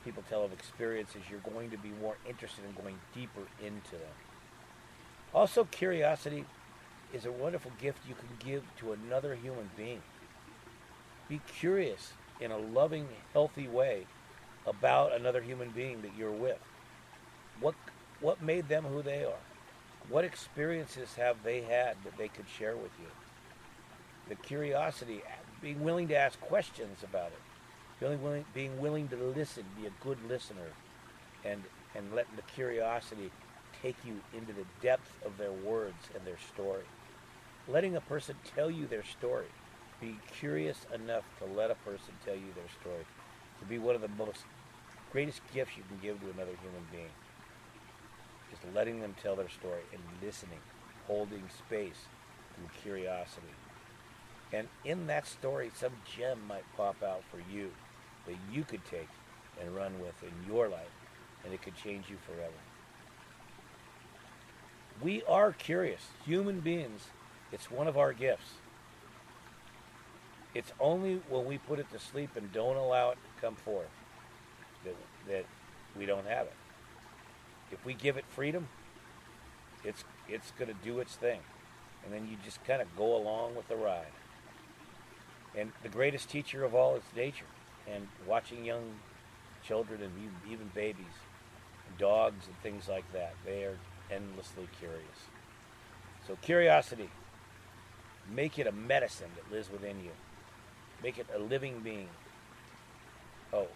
people 0.05 0.23
tell 0.29 0.45
of 0.45 0.53
experiences, 0.53 1.23
you're 1.31 1.41
going 1.41 1.71
to 1.71 1.79
be 1.79 1.91
more 2.01 2.17
interested 2.29 2.65
in 2.65 2.81
going 2.81 2.99
deeper 3.15 3.43
into 3.65 3.93
them. 3.93 4.15
Also, 5.35 5.65
curiosity 5.65 6.45
is 7.13 7.27
a 7.27 7.33
wonderful 7.33 7.73
gift 7.81 7.99
you 8.09 8.15
can 8.15 8.29
give 8.39 8.63
to 8.79 8.93
another 8.93 9.35
human 9.35 9.71
being. 9.77 10.03
Be 11.29 11.41
curious 11.47 12.13
in 12.41 12.53
a 12.53 12.59
loving, 12.59 13.09
healthy 13.33 13.67
way 13.67 14.07
about 14.67 15.13
another 15.13 15.41
human 15.41 15.71
being 15.71 16.03
that 16.03 16.13
you're 16.17 16.31
with. 16.31 16.59
What 17.61 17.75
what 18.21 18.43
made 18.43 18.69
them 18.69 18.85
who 18.85 19.03
they 19.03 19.25
are? 19.25 19.43
What 20.09 20.25
experiences 20.25 21.15
have 21.17 21.43
they 21.43 21.63
had 21.63 21.97
that 22.05 22.17
they 22.17 22.29
could 22.29 22.47
share 22.49 22.77
with 22.77 22.93
you? 23.01 23.09
The 24.29 24.37
curiosity, 24.37 25.23
being 25.61 25.83
willing 25.83 26.09
to 26.09 26.17
ask 26.17 26.41
questions 26.41 27.03
about 27.03 27.29
it, 27.29 27.41
being 28.01 28.23
willing, 28.23 28.45
being 28.55 28.81
willing 28.81 29.09
to 29.09 29.17
listen, 29.17 29.65
be 29.81 29.87
a 29.87 29.93
good 30.01 30.19
listener, 30.29 30.73
and, 31.45 31.63
and 31.95 32.15
letting 32.15 32.37
the 32.37 32.43
curiosity 32.43 33.31
take 33.83 33.97
you 34.05 34.21
into 34.37 34.53
the 34.53 34.65
depth 34.81 35.11
of 35.25 35.37
their 35.39 35.53
words 35.53 36.09
and 36.15 36.25
their 36.25 36.39
story. 36.55 36.85
Letting 37.69 37.97
a 37.97 38.01
person 38.01 38.37
tell 38.55 38.71
you 38.71 38.87
their 38.87 39.05
story. 39.05 39.47
Be 40.01 40.17
curious 40.39 40.79
enough 40.95 41.25
to 41.41 41.47
let 41.47 41.71
a 41.71 41.75
person 41.77 42.15
tell 42.25 42.35
you 42.35 42.53
their 42.55 42.71
story. 42.81 43.05
To 43.61 43.67
be 43.67 43.79
one 43.79 43.95
of 43.95 44.03
the 44.03 44.09
most 44.09 44.45
greatest 45.11 45.41
gifts 45.53 45.77
you 45.77 45.83
can 45.89 45.99
give 46.01 46.21
to 46.21 46.27
another 46.27 46.57
human 46.63 46.87
being 46.93 47.11
letting 48.75 49.01
them 49.01 49.15
tell 49.23 49.37
their 49.37 49.49
story 49.49 49.83
and 49.93 50.03
listening, 50.23 50.61
holding 51.07 51.45
space 51.59 52.07
through 52.55 52.69
curiosity. 52.83 53.47
And 54.53 54.69
in 54.85 55.07
that 55.09 55.27
story, 55.27 55.71
some 55.75 55.93
gem 56.17 56.39
might 56.47 56.65
pop 56.77 57.03
out 57.03 57.23
for 57.31 57.39
you 57.53 57.71
that 58.27 58.37
you 58.53 58.65
could 58.65 58.85
take 58.85 59.09
and 59.61 59.75
run 59.75 59.99
with 60.01 60.15
in 60.23 60.33
your 60.53 60.69
life, 60.69 60.93
and 61.45 61.53
it 61.53 61.63
could 61.63 61.77
change 61.77 62.09
you 62.09 62.17
forever. 62.27 62.53
We 65.03 65.23
are 65.25 65.53
curious. 65.53 66.01
Human 66.25 66.61
beings, 66.61 67.03
it's 67.53 67.71
one 67.71 67.87
of 67.87 67.99
our 67.99 68.13
gifts. 68.13 68.55
It's 70.55 70.73
only 70.81 71.21
when 71.29 71.45
we 71.45 71.59
put 71.59 71.79
it 71.79 71.91
to 71.93 71.99
sleep 71.99 72.31
and 72.37 72.51
don't 72.53 72.77
allow 72.77 73.11
it 73.11 73.17
to 73.17 73.41
come 73.41 73.57
forth 73.57 73.91
that, 74.85 74.97
that 75.29 75.45
we 75.99 76.07
don't 76.07 76.27
have 76.27 76.47
it. 76.47 76.55
If 77.71 77.85
we 77.85 77.95
give 77.95 78.17
it 78.17 78.25
freedom, 78.29 78.69
it's 79.85 80.05
it's 80.29 80.51
going 80.53 80.69
to 80.69 80.85
do 80.85 80.99
its 81.01 81.15
thing, 81.15 81.41
and 82.05 82.13
then 82.13 82.29
you 82.29 82.37
just 82.45 82.65
kind 82.65 82.83
of 82.83 82.97
go 82.97 83.17
along 83.17 83.55
with 83.55 83.69
the 83.69 83.77
ride. 83.77 84.13
And 85.57 85.73
the 85.83 85.89
greatest 85.89 86.29
teacher 86.29 86.65
of 86.65 86.75
all 86.75 86.97
is 86.97 87.03
nature, 87.15 87.47
and 87.91 88.09
watching 88.27 88.65
young 88.65 89.01
children 89.65 90.03
and 90.03 90.13
even- 90.49 90.71
babies, 90.75 91.05
dogs 91.99 92.47
and 92.47 92.57
things 92.63 92.89
like 92.89 93.11
that, 93.13 93.35
they 93.45 93.65
are 93.65 93.79
endlessly 94.11 94.69
curious. 94.79 95.29
So 96.27 96.37
curiosity, 96.43 97.09
make 98.29 98.59
it 98.59 98.67
a 98.67 98.73
medicine 98.73 99.31
that 99.37 99.51
lives 99.51 99.71
within 99.71 100.03
you. 100.05 100.11
Make 101.03 101.19
it 101.19 101.27
a 101.35 101.39
living 101.39 101.81
being. 101.81 102.09
Oh, 103.53 103.69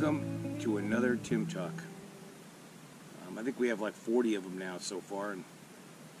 Welcome 0.00 0.56
to 0.60 0.78
another 0.78 1.16
Tim 1.16 1.46
Talk. 1.46 1.74
Um, 3.26 3.36
I 3.36 3.42
think 3.42 3.60
we 3.60 3.68
have 3.68 3.82
like 3.82 3.92
40 3.92 4.34
of 4.34 4.44
them 4.44 4.58
now 4.58 4.78
so 4.78 4.98
far, 4.98 5.32
and 5.32 5.44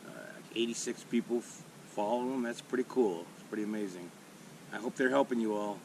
uh, 0.06 0.10
86 0.54 1.02
people 1.04 1.40
follow 1.40 2.28
them. 2.28 2.42
That's 2.42 2.60
pretty 2.60 2.84
cool. 2.90 3.24
It's 3.36 3.48
pretty 3.48 3.62
amazing. 3.62 4.10
I 4.70 4.76
hope 4.76 4.96
they're 4.96 5.08
helping 5.08 5.40
you 5.40 5.56
all. 5.56 5.78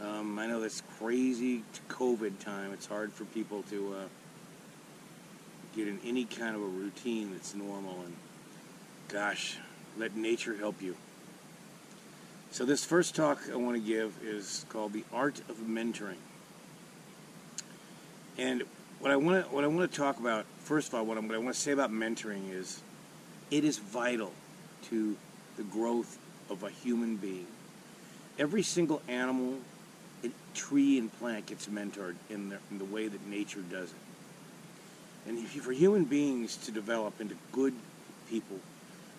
Um, 0.00 0.38
I 0.38 0.46
know 0.46 0.58
this 0.58 0.82
crazy 0.98 1.64
COVID 1.90 2.38
time. 2.38 2.72
It's 2.72 2.86
hard 2.86 3.12
for 3.12 3.26
people 3.26 3.62
to 3.64 3.94
uh, 3.94 4.04
get 5.76 5.88
in 5.88 6.00
any 6.02 6.24
kind 6.24 6.56
of 6.56 6.62
a 6.62 6.66
routine 6.66 7.32
that's 7.32 7.54
normal, 7.54 8.00
and 8.06 8.16
gosh, 9.08 9.58
let 9.98 10.16
nature 10.16 10.56
help 10.56 10.80
you. 10.80 10.96
So 12.52 12.64
this 12.64 12.86
first 12.86 13.14
talk 13.14 13.42
I 13.52 13.56
want 13.56 13.76
to 13.76 13.86
give 13.86 14.14
is 14.24 14.64
called 14.70 14.94
"The 14.94 15.04
Art 15.12 15.40
of 15.50 15.56
Mentoring." 15.56 16.16
And 18.38 18.64
what 19.00 19.10
I 19.10 19.16
want 19.16 19.44
to 19.44 19.54
what 19.54 19.64
I 19.64 19.66
want 19.66 19.90
to 19.90 19.96
talk 19.96 20.18
about 20.18 20.46
first 20.66 20.88
of 20.88 20.94
all, 20.94 21.06
what, 21.06 21.16
I'm, 21.16 21.28
what 21.28 21.36
I 21.36 21.38
want 21.38 21.54
to 21.54 21.60
say 21.60 21.72
about 21.72 21.92
mentoring 21.92 22.52
is, 22.52 22.82
it 23.50 23.64
is 23.64 23.78
vital 23.78 24.32
to 24.90 25.16
the 25.56 25.62
growth 25.62 26.18
of 26.50 26.64
a 26.64 26.70
human 26.70 27.16
being. 27.16 27.46
Every 28.38 28.62
single 28.62 29.00
animal, 29.08 29.54
tree, 30.54 30.98
and 30.98 31.16
plant 31.18 31.46
gets 31.46 31.66
mentored 31.68 32.16
in 32.28 32.50
the, 32.50 32.58
in 32.70 32.78
the 32.78 32.84
way 32.84 33.08
that 33.08 33.26
nature 33.26 33.60
does 33.60 33.90
it. 33.90 35.28
And 35.28 35.38
you, 35.38 35.46
for 35.46 35.72
human 35.72 36.04
beings 36.04 36.56
to 36.58 36.70
develop 36.70 37.20
into 37.20 37.36
good 37.52 37.74
people 38.28 38.58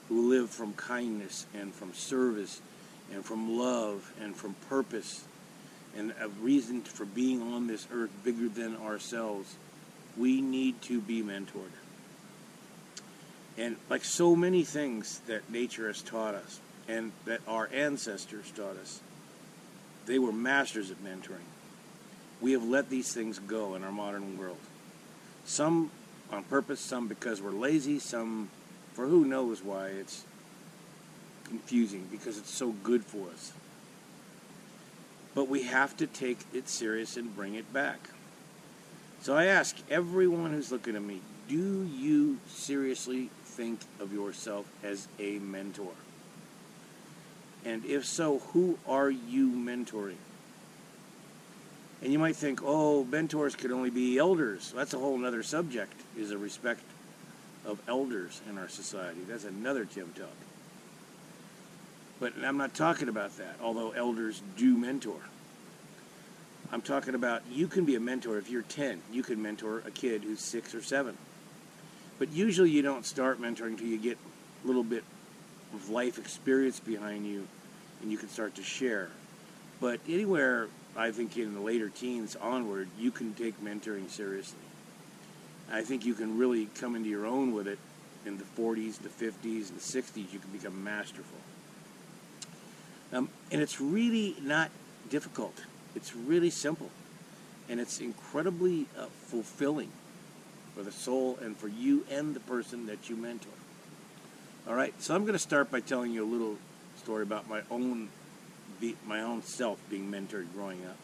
who 0.09 0.29
live 0.29 0.49
from 0.49 0.73
kindness 0.73 1.45
and 1.53 1.73
from 1.73 1.93
service 1.93 2.61
and 3.13 3.25
from 3.25 3.57
love 3.57 4.13
and 4.21 4.35
from 4.35 4.53
purpose 4.69 5.23
and 5.97 6.13
a 6.21 6.29
reason 6.41 6.81
for 6.81 7.05
being 7.05 7.41
on 7.41 7.67
this 7.67 7.87
earth 7.91 8.11
bigger 8.23 8.47
than 8.47 8.77
ourselves, 8.77 9.55
we 10.15 10.41
need 10.41 10.81
to 10.83 11.01
be 11.01 11.23
mentored. 11.23 11.71
And 13.57 13.77
like 13.89 14.05
so 14.05 14.35
many 14.35 14.63
things 14.63 15.19
that 15.27 15.49
nature 15.49 15.87
has 15.87 16.01
taught 16.01 16.35
us 16.35 16.59
and 16.87 17.11
that 17.25 17.41
our 17.47 17.69
ancestors 17.73 18.51
taught 18.51 18.77
us, 18.77 19.01
they 20.05 20.19
were 20.19 20.31
masters 20.31 20.91
of 20.91 21.03
mentoring. 21.03 21.47
We 22.39 22.51
have 22.51 22.63
let 22.63 22.89
these 22.89 23.13
things 23.13 23.39
go 23.39 23.73
in 23.73 23.83
our 23.83 23.91
modern 23.91 24.37
world. 24.37 24.57
Some 25.45 25.89
on 26.31 26.43
purpose, 26.43 26.79
some 26.79 27.07
because 27.07 27.41
we're 27.41 27.51
lazy, 27.51 27.99
some 27.99 28.49
for 28.93 29.07
who 29.07 29.25
knows 29.25 29.63
why. 29.63 29.87
It's 29.87 30.23
confusing 31.45 32.07
because 32.11 32.37
it's 32.37 32.53
so 32.53 32.71
good 32.83 33.03
for 33.03 33.29
us. 33.29 33.53
But 35.37 35.49
we 35.49 35.61
have 35.65 35.95
to 35.97 36.07
take 36.07 36.39
it 36.51 36.67
serious 36.67 37.15
and 37.15 37.35
bring 37.35 37.53
it 37.53 37.71
back. 37.71 37.99
So 39.21 39.35
I 39.35 39.45
ask 39.45 39.77
everyone 39.87 40.49
who's 40.49 40.71
looking 40.71 40.95
at 40.95 41.03
me 41.03 41.21
do 41.47 41.83
you 41.83 42.39
seriously 42.47 43.29
think 43.45 43.81
of 43.99 44.11
yourself 44.11 44.65
as 44.83 45.07
a 45.19 45.37
mentor? 45.37 45.91
And 47.63 47.85
if 47.85 48.03
so, 48.03 48.39
who 48.39 48.79
are 48.87 49.11
you 49.11 49.51
mentoring? 49.51 50.17
And 52.01 52.11
you 52.11 52.17
might 52.17 52.35
think, 52.35 52.61
oh, 52.63 53.03
mentors 53.03 53.55
could 53.55 53.71
only 53.71 53.91
be 53.91 54.17
elders. 54.17 54.73
That's 54.75 54.95
a 54.95 54.99
whole 54.99 55.23
other 55.23 55.43
subject, 55.43 55.93
is 56.17 56.31
a 56.31 56.37
respect 56.39 56.81
of 57.63 57.79
elders 57.87 58.41
in 58.49 58.57
our 58.57 58.69
society. 58.69 59.19
That's 59.27 59.45
another 59.45 59.85
Tim 59.85 60.11
Talk. 60.17 60.46
But 62.19 62.33
I'm 62.43 62.57
not 62.57 62.73
talking 62.73 63.09
about 63.09 63.37
that, 63.37 63.57
although 63.61 63.91
elders 63.91 64.41
do 64.55 64.75
mentor. 64.77 65.19
I'm 66.71 66.81
talking 66.81 67.15
about 67.15 67.43
you 67.49 67.67
can 67.67 67.85
be 67.85 67.95
a 67.95 67.99
mentor 67.99 68.37
if 68.37 68.49
you're 68.49 68.63
10. 68.63 69.01
You 69.11 69.23
can 69.23 69.41
mentor 69.41 69.83
a 69.85 69.91
kid 69.91 70.23
who's 70.23 70.39
six 70.39 70.75
or 70.75 70.81
seven. 70.81 71.17
But 72.19 72.31
usually 72.31 72.71
you 72.71 72.81
don't 72.81 73.05
start 73.05 73.39
mentoring 73.39 73.73
until 73.73 73.87
you 73.87 73.97
get 73.97 74.17
a 74.63 74.67
little 74.67 74.83
bit 74.83 75.03
of 75.73 75.89
life 75.89 76.17
experience 76.17 76.79
behind 76.79 77.27
you 77.27 77.47
and 78.01 78.11
you 78.11 78.17
can 78.17 78.29
start 78.29 78.55
to 78.55 78.63
share. 78.63 79.09
But 79.79 79.99
anywhere, 80.07 80.67
I 80.95 81.11
think 81.11 81.37
in 81.37 81.53
the 81.53 81.59
later 81.59 81.89
teens 81.89 82.35
onward, 82.35 82.89
you 82.97 83.11
can 83.11 83.33
take 83.33 83.63
mentoring 83.63 84.09
seriously. 84.09 84.59
I 85.71 85.81
think 85.81 86.05
you 86.05 86.15
can 86.15 86.37
really 86.37 86.67
come 86.75 86.95
into 86.95 87.09
your 87.09 87.25
own 87.25 87.53
with 87.53 87.67
it 87.67 87.77
in 88.25 88.37
the 88.37 88.43
40s, 88.43 88.97
the 88.97 89.09
50s, 89.09 89.69
and 89.69 89.77
the 89.77 90.01
60s. 90.01 90.33
You 90.33 90.39
can 90.39 90.51
become 90.51 90.83
masterful. 90.83 91.37
Um, 93.13 93.29
and 93.51 93.61
it's 93.61 93.79
really 93.79 94.35
not 94.41 94.69
difficult. 95.09 95.63
It's 95.95 96.15
really 96.15 96.49
simple. 96.49 96.89
and 97.69 97.79
it's 97.79 97.99
incredibly 97.99 98.85
uh, 98.97 99.05
fulfilling 99.27 99.89
for 100.75 100.83
the 100.83 100.91
soul 100.91 101.37
and 101.41 101.57
for 101.57 101.67
you 101.67 102.05
and 102.09 102.35
the 102.35 102.39
person 102.41 102.85
that 102.85 103.09
you 103.09 103.15
mentor. 103.15 103.49
All 104.67 104.75
right, 104.75 104.93
so 105.01 105.15
I'm 105.15 105.23
going 105.23 105.33
to 105.33 105.39
start 105.39 105.71
by 105.71 105.79
telling 105.79 106.11
you 106.11 106.23
a 106.23 106.29
little 106.29 106.57
story 106.97 107.23
about 107.23 107.49
my 107.49 107.61
own 107.69 108.09
my 109.07 109.21
own 109.21 109.41
self 109.41 109.79
being 109.89 110.11
mentored 110.11 110.45
growing 110.53 110.85
up. 110.85 110.97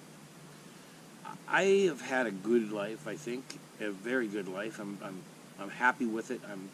I 1.48 1.64
have 1.88 2.02
had 2.02 2.28
a 2.28 2.32
good 2.32 2.72
life, 2.72 3.08
I 3.08 3.16
think, 3.16 3.60
a 3.80 3.90
very 3.90 4.28
good 4.28 4.48
life. 4.48 4.80
I'm 4.80 4.98
I'm 5.04 5.22
I'm 5.60 5.70
happy 5.70 6.06
with 6.06 6.30
it. 6.32 6.42
I'm 6.52 6.70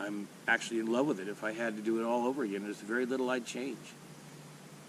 I'm 0.00 0.28
actually 0.46 0.80
in 0.80 0.92
love 0.92 1.06
with 1.06 1.20
it. 1.20 1.28
If 1.28 1.44
I 1.44 1.52
had 1.52 1.76
to 1.76 1.82
do 1.82 2.00
it 2.00 2.04
all 2.04 2.26
over 2.26 2.42
again, 2.42 2.64
there's 2.64 2.80
very 2.80 3.06
little 3.06 3.30
I'd 3.30 3.46
change. 3.46 3.78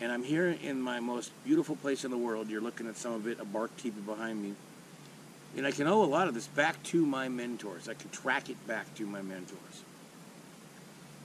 And 0.04 0.12
I'm 0.12 0.24
here 0.24 0.50
in 0.62 0.82
my 0.82 1.00
most 1.00 1.32
beautiful 1.46 1.78
place 1.78 2.04
in 2.04 2.12
the 2.12 2.18
world. 2.18 2.50
You're 2.50 2.60
looking 2.60 2.90
at 2.90 2.98
some 2.98 3.14
of 3.14 3.26
it, 3.26 3.40
a 3.40 3.46
bark 3.46 3.74
teepee 3.78 4.02
behind 4.02 4.44
me. 4.44 4.54
And 5.56 5.66
I 5.66 5.72
can 5.72 5.88
owe 5.88 6.04
a 6.04 6.06
lot 6.06 6.28
of 6.28 6.34
this 6.34 6.46
back 6.46 6.84
to 6.84 7.06
my 7.06 7.30
mentors. 7.30 7.88
I 7.88 7.94
can 7.94 8.10
track 8.10 8.50
it 8.50 8.68
back 8.68 8.94
to 8.96 9.06
my 9.06 9.22
mentors. 9.22 9.84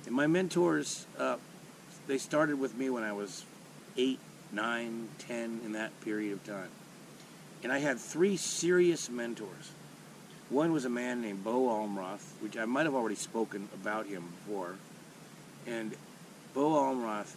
And 0.07 0.15
my 0.15 0.29
mentors, 0.29 1.07
uh, 1.19 1.39
they 2.07 2.19
started 2.19 2.61
with 2.61 2.77
me 2.77 2.89
when 2.89 3.03
I 3.03 3.13
was 3.13 3.45
eight, 3.97 4.21
nine, 4.53 5.09
ten, 5.19 5.61
in 5.65 5.73
that 5.73 5.91
period 6.03 6.35
of 6.35 6.47
time. 6.47 6.71
And 7.65 7.73
I 7.73 7.81
had 7.81 7.99
three 7.99 8.37
serious 8.37 9.11
mentors. 9.11 9.73
One 10.51 10.73
was 10.73 10.85
a 10.85 10.91
man 10.91 11.21
named 11.21 11.43
Bo 11.43 11.67
Almroth, 11.67 12.31
which 12.41 12.57
I 12.57 12.65
might 12.65 12.87
have 12.87 12.95
already 12.95 13.17
spoken 13.17 13.69
about 13.75 14.07
him 14.07 14.23
before. 14.47 14.77
And 15.67 15.97
Bo 16.55 16.75
Almroth 16.75 17.35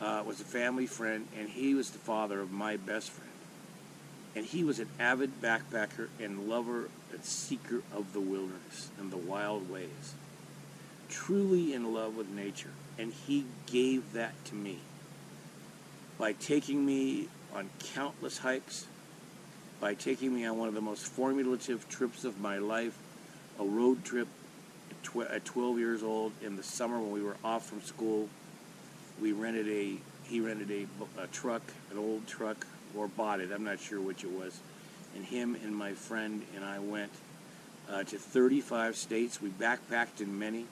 uh, 0.00 0.22
was 0.26 0.40
a 0.40 0.44
family 0.44 0.86
friend, 0.86 1.28
and 1.38 1.48
he 1.48 1.74
was 1.74 1.90
the 1.90 1.98
father 1.98 2.40
of 2.40 2.50
my 2.50 2.76
best 2.76 3.10
friend. 3.10 3.30
And 4.36 4.44
he 4.44 4.64
was 4.64 4.80
an 4.80 4.88
avid 4.98 5.40
backpacker 5.40 6.08
and 6.20 6.48
lover 6.48 6.88
and 7.12 7.24
seeker 7.24 7.82
of 7.94 8.12
the 8.12 8.20
wilderness 8.20 8.90
and 8.98 9.10
the 9.10 9.16
wild 9.16 9.70
ways. 9.70 10.14
Truly 11.08 11.72
in 11.72 11.94
love 11.94 12.16
with 12.16 12.28
nature. 12.28 12.72
And 12.98 13.12
he 13.12 13.44
gave 13.66 14.12
that 14.12 14.32
to 14.46 14.54
me 14.54 14.78
by 16.18 16.32
taking 16.32 16.84
me 16.84 17.28
on 17.54 17.70
countless 17.94 18.38
hikes, 18.38 18.86
by 19.80 19.94
taking 19.94 20.34
me 20.34 20.44
on 20.44 20.58
one 20.58 20.68
of 20.68 20.74
the 20.74 20.80
most 20.80 21.06
formulative 21.06 21.88
trips 21.88 22.24
of 22.24 22.40
my 22.40 22.58
life, 22.58 22.96
a 23.58 23.64
road 23.64 24.04
trip 24.04 24.28
at, 24.90 25.30
at 25.30 25.44
12 25.44 25.78
years 25.78 26.02
old 26.02 26.32
in 26.42 26.56
the 26.56 26.62
summer 26.62 26.98
when 26.98 27.12
we 27.12 27.22
were 27.22 27.36
off 27.44 27.66
from 27.66 27.80
school. 27.82 28.28
We 29.24 29.32
rented 29.32 29.66
a, 29.70 29.96
he 30.24 30.40
rented 30.42 30.70
a, 30.70 31.22
a 31.22 31.26
truck, 31.28 31.62
an 31.90 31.96
old 31.96 32.26
truck, 32.26 32.66
or 32.94 33.08
bought 33.08 33.40
it, 33.40 33.50
I'm 33.52 33.64
not 33.64 33.80
sure 33.80 33.98
which 33.98 34.22
it 34.22 34.30
was. 34.30 34.60
And 35.16 35.24
him 35.24 35.56
and 35.64 35.74
my 35.74 35.94
friend 35.94 36.42
and 36.54 36.62
I 36.62 36.78
went 36.78 37.10
uh, 37.90 38.04
to 38.04 38.18
35 38.18 38.96
states. 38.96 39.40
We 39.40 39.48
backpacked 39.48 40.20
in 40.20 40.38
many, 40.38 40.66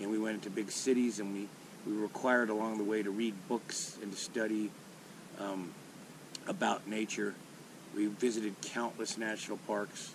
and 0.00 0.12
we 0.12 0.16
went 0.16 0.36
into 0.36 0.48
big 0.48 0.70
cities, 0.70 1.18
and 1.18 1.34
we, 1.34 1.48
we 1.84 1.96
were 1.96 2.04
required 2.04 2.50
along 2.50 2.78
the 2.78 2.84
way 2.84 3.02
to 3.02 3.10
read 3.10 3.34
books 3.48 3.98
and 4.00 4.12
to 4.12 4.16
study 4.16 4.70
um, 5.40 5.72
about 6.46 6.86
nature. 6.86 7.34
We 7.96 8.06
visited 8.06 8.54
countless 8.62 9.18
national 9.18 9.56
parks. 9.66 10.14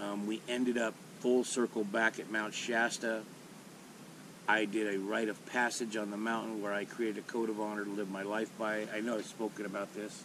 Um, 0.00 0.26
we 0.26 0.42
ended 0.48 0.76
up 0.78 0.94
full 1.20 1.44
circle 1.44 1.84
back 1.84 2.18
at 2.18 2.32
Mount 2.32 2.52
Shasta. 2.52 3.22
I 4.46 4.66
did 4.66 4.94
a 4.94 4.98
rite 4.98 5.28
of 5.28 5.44
passage 5.46 5.96
on 5.96 6.10
the 6.10 6.16
mountain 6.16 6.60
where 6.60 6.72
I 6.72 6.84
created 6.84 7.18
a 7.18 7.32
code 7.32 7.48
of 7.48 7.60
honor 7.60 7.84
to 7.84 7.90
live 7.90 8.10
my 8.10 8.22
life 8.22 8.50
by. 8.58 8.86
I 8.94 9.00
know 9.00 9.16
I've 9.16 9.24
spoken 9.24 9.64
about 9.64 9.94
this. 9.94 10.24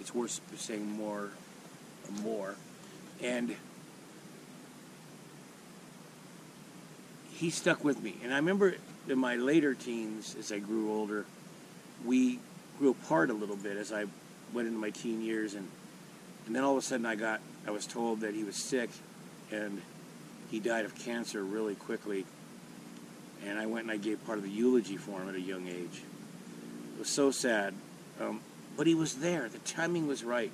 It's 0.00 0.12
worth 0.14 0.40
saying 0.56 0.90
more, 0.90 1.30
more, 2.22 2.56
and 3.22 3.54
he 7.34 7.50
stuck 7.50 7.84
with 7.84 8.02
me. 8.02 8.16
And 8.24 8.32
I 8.32 8.36
remember 8.36 8.74
in 9.08 9.18
my 9.18 9.36
later 9.36 9.74
teens, 9.74 10.34
as 10.38 10.50
I 10.50 10.58
grew 10.58 10.92
older, 10.92 11.24
we 12.04 12.40
grew 12.78 12.90
apart 12.90 13.30
a 13.30 13.34
little 13.34 13.56
bit 13.56 13.76
as 13.76 13.92
I 13.92 14.06
went 14.52 14.66
into 14.66 14.80
my 14.80 14.90
teen 14.90 15.22
years, 15.22 15.54
and 15.54 15.68
and 16.46 16.56
then 16.56 16.64
all 16.64 16.72
of 16.72 16.78
a 16.78 16.82
sudden 16.82 17.06
I 17.06 17.14
got 17.14 17.40
I 17.66 17.70
was 17.70 17.86
told 17.86 18.20
that 18.20 18.34
he 18.34 18.42
was 18.42 18.56
sick, 18.56 18.90
and 19.52 19.82
he 20.50 20.58
died 20.58 20.84
of 20.84 20.96
cancer 20.96 21.44
really 21.44 21.76
quickly. 21.76 22.26
And 23.46 23.58
I 23.58 23.66
went 23.66 23.84
and 23.84 23.92
I 23.92 23.96
gave 23.96 24.24
part 24.24 24.38
of 24.38 24.44
the 24.44 24.50
eulogy 24.50 24.96
for 24.96 25.20
him 25.20 25.28
at 25.28 25.34
a 25.34 25.40
young 25.40 25.66
age. 25.68 26.02
It 26.94 26.98
was 26.98 27.08
so 27.08 27.30
sad, 27.30 27.74
um, 28.20 28.40
but 28.76 28.86
he 28.86 28.94
was 28.94 29.16
there. 29.16 29.48
The 29.48 29.58
timing 29.58 30.06
was 30.06 30.22
right, 30.22 30.52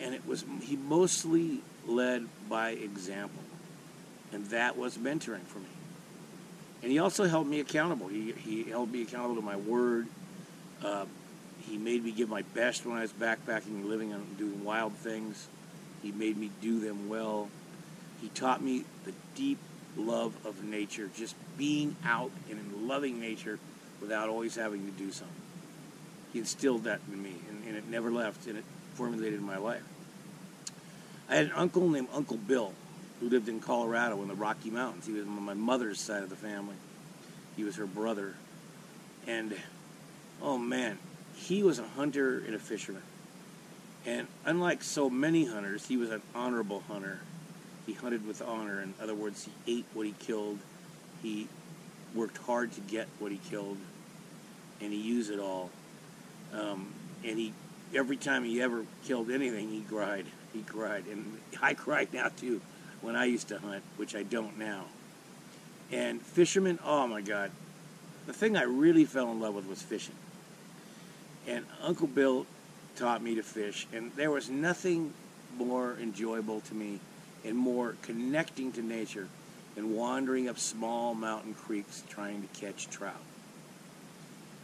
and 0.00 0.14
it 0.14 0.26
was 0.26 0.44
he 0.60 0.76
mostly 0.76 1.60
led 1.86 2.26
by 2.48 2.70
example, 2.70 3.42
and 4.32 4.46
that 4.46 4.76
was 4.76 4.96
mentoring 4.96 5.44
for 5.44 5.58
me. 5.58 5.66
And 6.82 6.90
he 6.90 6.98
also 6.98 7.26
held 7.26 7.46
me 7.46 7.60
accountable. 7.60 8.08
He, 8.08 8.32
he 8.32 8.64
held 8.64 8.90
me 8.92 9.02
accountable 9.02 9.36
to 9.36 9.42
my 9.42 9.56
word. 9.56 10.08
Uh, 10.84 11.06
he 11.60 11.78
made 11.78 12.04
me 12.04 12.10
give 12.10 12.28
my 12.28 12.42
best 12.54 12.84
when 12.84 12.98
I 12.98 13.02
was 13.02 13.12
backpacking, 13.12 13.68
and 13.68 13.86
living 13.86 14.12
and 14.12 14.36
doing 14.36 14.64
wild 14.64 14.94
things. 14.94 15.48
He 16.02 16.10
made 16.10 16.36
me 16.36 16.50
do 16.60 16.80
them 16.80 17.08
well. 17.08 17.48
He 18.20 18.28
taught 18.28 18.62
me 18.62 18.84
the 19.04 19.12
deep 19.36 19.58
love 19.96 20.34
of 20.44 20.62
nature, 20.64 21.10
just 21.16 21.34
being 21.56 21.96
out 22.04 22.30
and 22.50 22.88
loving 22.88 23.20
nature 23.20 23.58
without 24.00 24.28
always 24.28 24.56
having 24.56 24.84
to 24.84 24.92
do 24.92 25.12
something. 25.12 25.36
He 26.32 26.38
instilled 26.38 26.84
that 26.84 27.00
in 27.10 27.22
me, 27.22 27.34
and, 27.48 27.64
and 27.66 27.76
it 27.76 27.86
never 27.88 28.10
left, 28.10 28.46
and 28.46 28.56
it 28.58 28.64
formulated 28.94 29.40
my 29.40 29.58
life. 29.58 29.82
I 31.28 31.36
had 31.36 31.46
an 31.46 31.52
uncle 31.52 31.88
named 31.88 32.08
Uncle 32.12 32.36
Bill 32.36 32.72
who 33.20 33.28
lived 33.28 33.48
in 33.48 33.60
Colorado 33.60 34.20
in 34.22 34.28
the 34.28 34.34
Rocky 34.34 34.70
Mountains. 34.70 35.06
He 35.06 35.12
was 35.12 35.26
on 35.26 35.42
my 35.42 35.54
mother's 35.54 36.00
side 36.00 36.22
of 36.22 36.30
the 36.30 36.36
family. 36.36 36.74
He 37.56 37.64
was 37.64 37.76
her 37.76 37.86
brother. 37.86 38.34
And, 39.26 39.56
oh 40.42 40.58
man, 40.58 40.98
he 41.36 41.62
was 41.62 41.78
a 41.78 41.86
hunter 41.86 42.42
and 42.44 42.54
a 42.54 42.58
fisherman. 42.58 43.02
And 44.04 44.26
unlike 44.44 44.82
so 44.82 45.08
many 45.08 45.44
hunters, 45.44 45.86
he 45.86 45.96
was 45.96 46.10
an 46.10 46.22
honorable 46.34 46.82
hunter. 46.88 47.20
He 47.86 47.92
hunted 47.92 48.26
with 48.26 48.42
honor. 48.42 48.80
In 48.80 48.94
other 49.02 49.14
words, 49.14 49.48
he 49.64 49.78
ate 49.78 49.86
what 49.94 50.06
he 50.06 50.12
killed. 50.12 50.58
He 51.22 51.48
worked 52.14 52.38
hard 52.38 52.72
to 52.72 52.80
get 52.80 53.08
what 53.18 53.32
he 53.32 53.38
killed, 53.38 53.78
and 54.80 54.92
he 54.92 55.00
used 55.00 55.30
it 55.30 55.40
all. 55.40 55.70
Um, 56.52 56.92
and 57.24 57.38
he, 57.38 57.52
every 57.94 58.16
time 58.16 58.44
he 58.44 58.60
ever 58.60 58.84
killed 59.04 59.30
anything, 59.30 59.70
he 59.70 59.80
cried. 59.80 60.26
He 60.52 60.62
cried, 60.62 61.06
and 61.06 61.38
I 61.62 61.74
cried 61.74 62.12
now 62.12 62.28
too 62.28 62.60
when 63.00 63.16
I 63.16 63.24
used 63.24 63.48
to 63.48 63.58
hunt, 63.58 63.82
which 63.96 64.14
I 64.14 64.22
don't 64.22 64.58
now. 64.58 64.84
And 65.90 66.22
fishermen, 66.22 66.78
oh 66.84 67.06
my 67.06 67.20
God, 67.20 67.50
the 68.26 68.32
thing 68.32 68.56
I 68.56 68.62
really 68.62 69.04
fell 69.04 69.30
in 69.30 69.40
love 69.40 69.54
with 69.54 69.66
was 69.66 69.82
fishing. 69.82 70.14
And 71.46 71.66
Uncle 71.82 72.06
Bill 72.06 72.46
taught 72.96 73.22
me 73.22 73.34
to 73.34 73.42
fish, 73.42 73.86
and 73.92 74.12
there 74.14 74.30
was 74.30 74.48
nothing 74.48 75.12
more 75.56 75.96
enjoyable 76.00 76.60
to 76.60 76.74
me 76.74 77.00
and 77.44 77.56
more 77.56 77.96
connecting 78.02 78.72
to 78.72 78.82
nature 78.82 79.28
than 79.74 79.94
wandering 79.94 80.48
up 80.48 80.58
small 80.58 81.14
mountain 81.14 81.54
creeks 81.54 82.02
trying 82.08 82.42
to 82.42 82.60
catch 82.60 82.88
trout. 82.90 83.14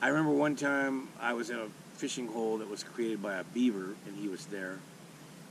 I 0.01 0.09
remember 0.09 0.33
one 0.33 0.55
time 0.55 1.09
I 1.21 1.33
was 1.33 1.51
in 1.51 1.59
a 1.59 1.67
fishing 1.97 2.29
hole 2.29 2.59
that 2.59 2.69
was 2.69 2.83
created 2.83 3.23
by 3.23 3.35
a 3.35 3.45
beaver, 3.45 3.95
and 4.07 4.17
he 4.17 4.29
was 4.29 4.47
there, 4.47 4.79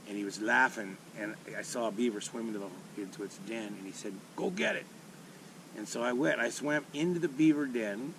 and 0.07 0.17
he 0.17 0.23
was 0.23 0.41
laughing, 0.41 0.95
and 1.19 1.35
I 1.57 1.63
saw 1.63 1.89
a 1.89 1.91
beaver 1.91 2.21
swim 2.21 2.47
into, 2.47 2.59
the, 2.59 3.01
into 3.01 3.23
its 3.23 3.37
den, 3.39 3.75
and 3.77 3.85
he 3.85 3.91
said, 3.91 4.13
"Go 4.35 4.49
get 4.49 4.75
it." 4.75 4.85
And 5.75 5.87
so 5.87 6.01
I 6.01 6.13
went. 6.13 6.39
I 6.39 6.49
swam 6.49 6.85
into 6.93 7.19
the 7.19 7.27
beaver 7.27 7.65
den, 7.65 8.13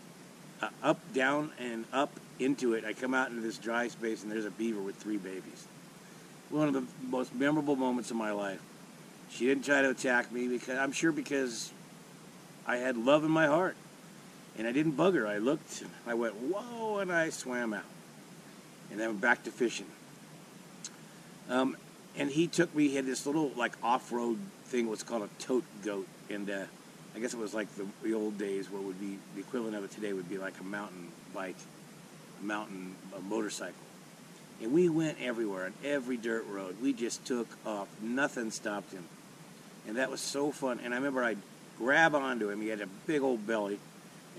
uh, 0.60 0.68
up, 0.82 1.00
down, 1.14 1.52
and 1.58 1.86
up 1.92 2.20
into 2.38 2.74
it. 2.74 2.84
I 2.84 2.92
come 2.92 3.14
out 3.14 3.30
into 3.30 3.40
this 3.40 3.56
dry 3.56 3.88
space, 3.88 4.22
and 4.22 4.30
there's 4.30 4.44
a 4.44 4.50
beaver 4.50 4.80
with 4.80 4.96
three 4.96 5.16
babies. 5.16 5.66
One 6.50 6.68
of 6.68 6.74
the 6.74 6.84
most 7.08 7.34
memorable 7.34 7.76
moments 7.76 8.10
of 8.10 8.16
my 8.16 8.32
life. 8.32 8.60
She 9.30 9.46
didn't 9.46 9.64
try 9.64 9.82
to 9.82 9.90
attack 9.90 10.32
me 10.32 10.48
because 10.48 10.78
I'm 10.78 10.92
sure 10.92 11.12
because 11.12 11.72
I 12.66 12.76
had 12.76 12.96
love 12.96 13.24
in 13.24 13.30
my 13.30 13.46
heart, 13.46 13.76
and 14.58 14.66
I 14.66 14.72
didn't 14.72 14.92
bug 14.92 15.14
her. 15.14 15.26
I 15.26 15.38
looked, 15.38 15.84
I 16.06 16.14
went 16.14 16.34
whoa, 16.34 16.98
and 16.98 17.12
I 17.12 17.30
swam 17.30 17.72
out, 17.72 17.84
and 18.90 18.98
then 18.98 19.08
went 19.08 19.20
back 19.20 19.44
to 19.44 19.50
fishing. 19.50 19.86
Um, 21.48 21.76
and 22.16 22.30
he 22.30 22.46
took 22.46 22.74
me. 22.74 22.88
He 22.88 22.96
had 22.96 23.06
this 23.06 23.26
little 23.26 23.52
like 23.56 23.72
off-road 23.82 24.38
thing. 24.64 24.88
What's 24.88 25.02
called 25.02 25.22
a 25.22 25.42
Tote 25.42 25.64
Gote, 25.84 26.08
and 26.28 26.50
uh, 26.50 26.64
I 27.14 27.20
guess 27.20 27.32
it 27.32 27.38
was 27.38 27.54
like 27.54 27.72
the, 27.76 27.86
the 28.02 28.14
old 28.14 28.38
days. 28.38 28.70
What 28.70 28.82
would 28.82 29.00
be 29.00 29.18
the 29.34 29.40
equivalent 29.40 29.76
of 29.76 29.84
it 29.84 29.90
today 29.90 30.12
would 30.12 30.28
be 30.28 30.38
like 30.38 30.58
a 30.60 30.64
mountain 30.64 31.08
bike, 31.32 31.56
a 32.40 32.44
mountain 32.44 32.94
a 33.16 33.20
motorcycle. 33.20 33.74
And 34.60 34.72
we 34.72 34.88
went 34.88 35.18
everywhere 35.22 35.66
on 35.66 35.74
every 35.84 36.16
dirt 36.16 36.44
road. 36.48 36.76
We 36.82 36.92
just 36.92 37.24
took 37.24 37.46
off. 37.64 37.88
Nothing 38.02 38.50
stopped 38.50 38.92
him, 38.92 39.04
and 39.88 39.96
that 39.96 40.10
was 40.10 40.20
so 40.20 40.52
fun. 40.52 40.78
And 40.84 40.94
I 40.94 40.98
remember 40.98 41.24
I'd 41.24 41.38
grab 41.78 42.14
onto 42.14 42.48
him. 42.48 42.60
He 42.60 42.68
had 42.68 42.80
a 42.80 42.86
big 43.06 43.22
old 43.22 43.44
belly, 43.46 43.80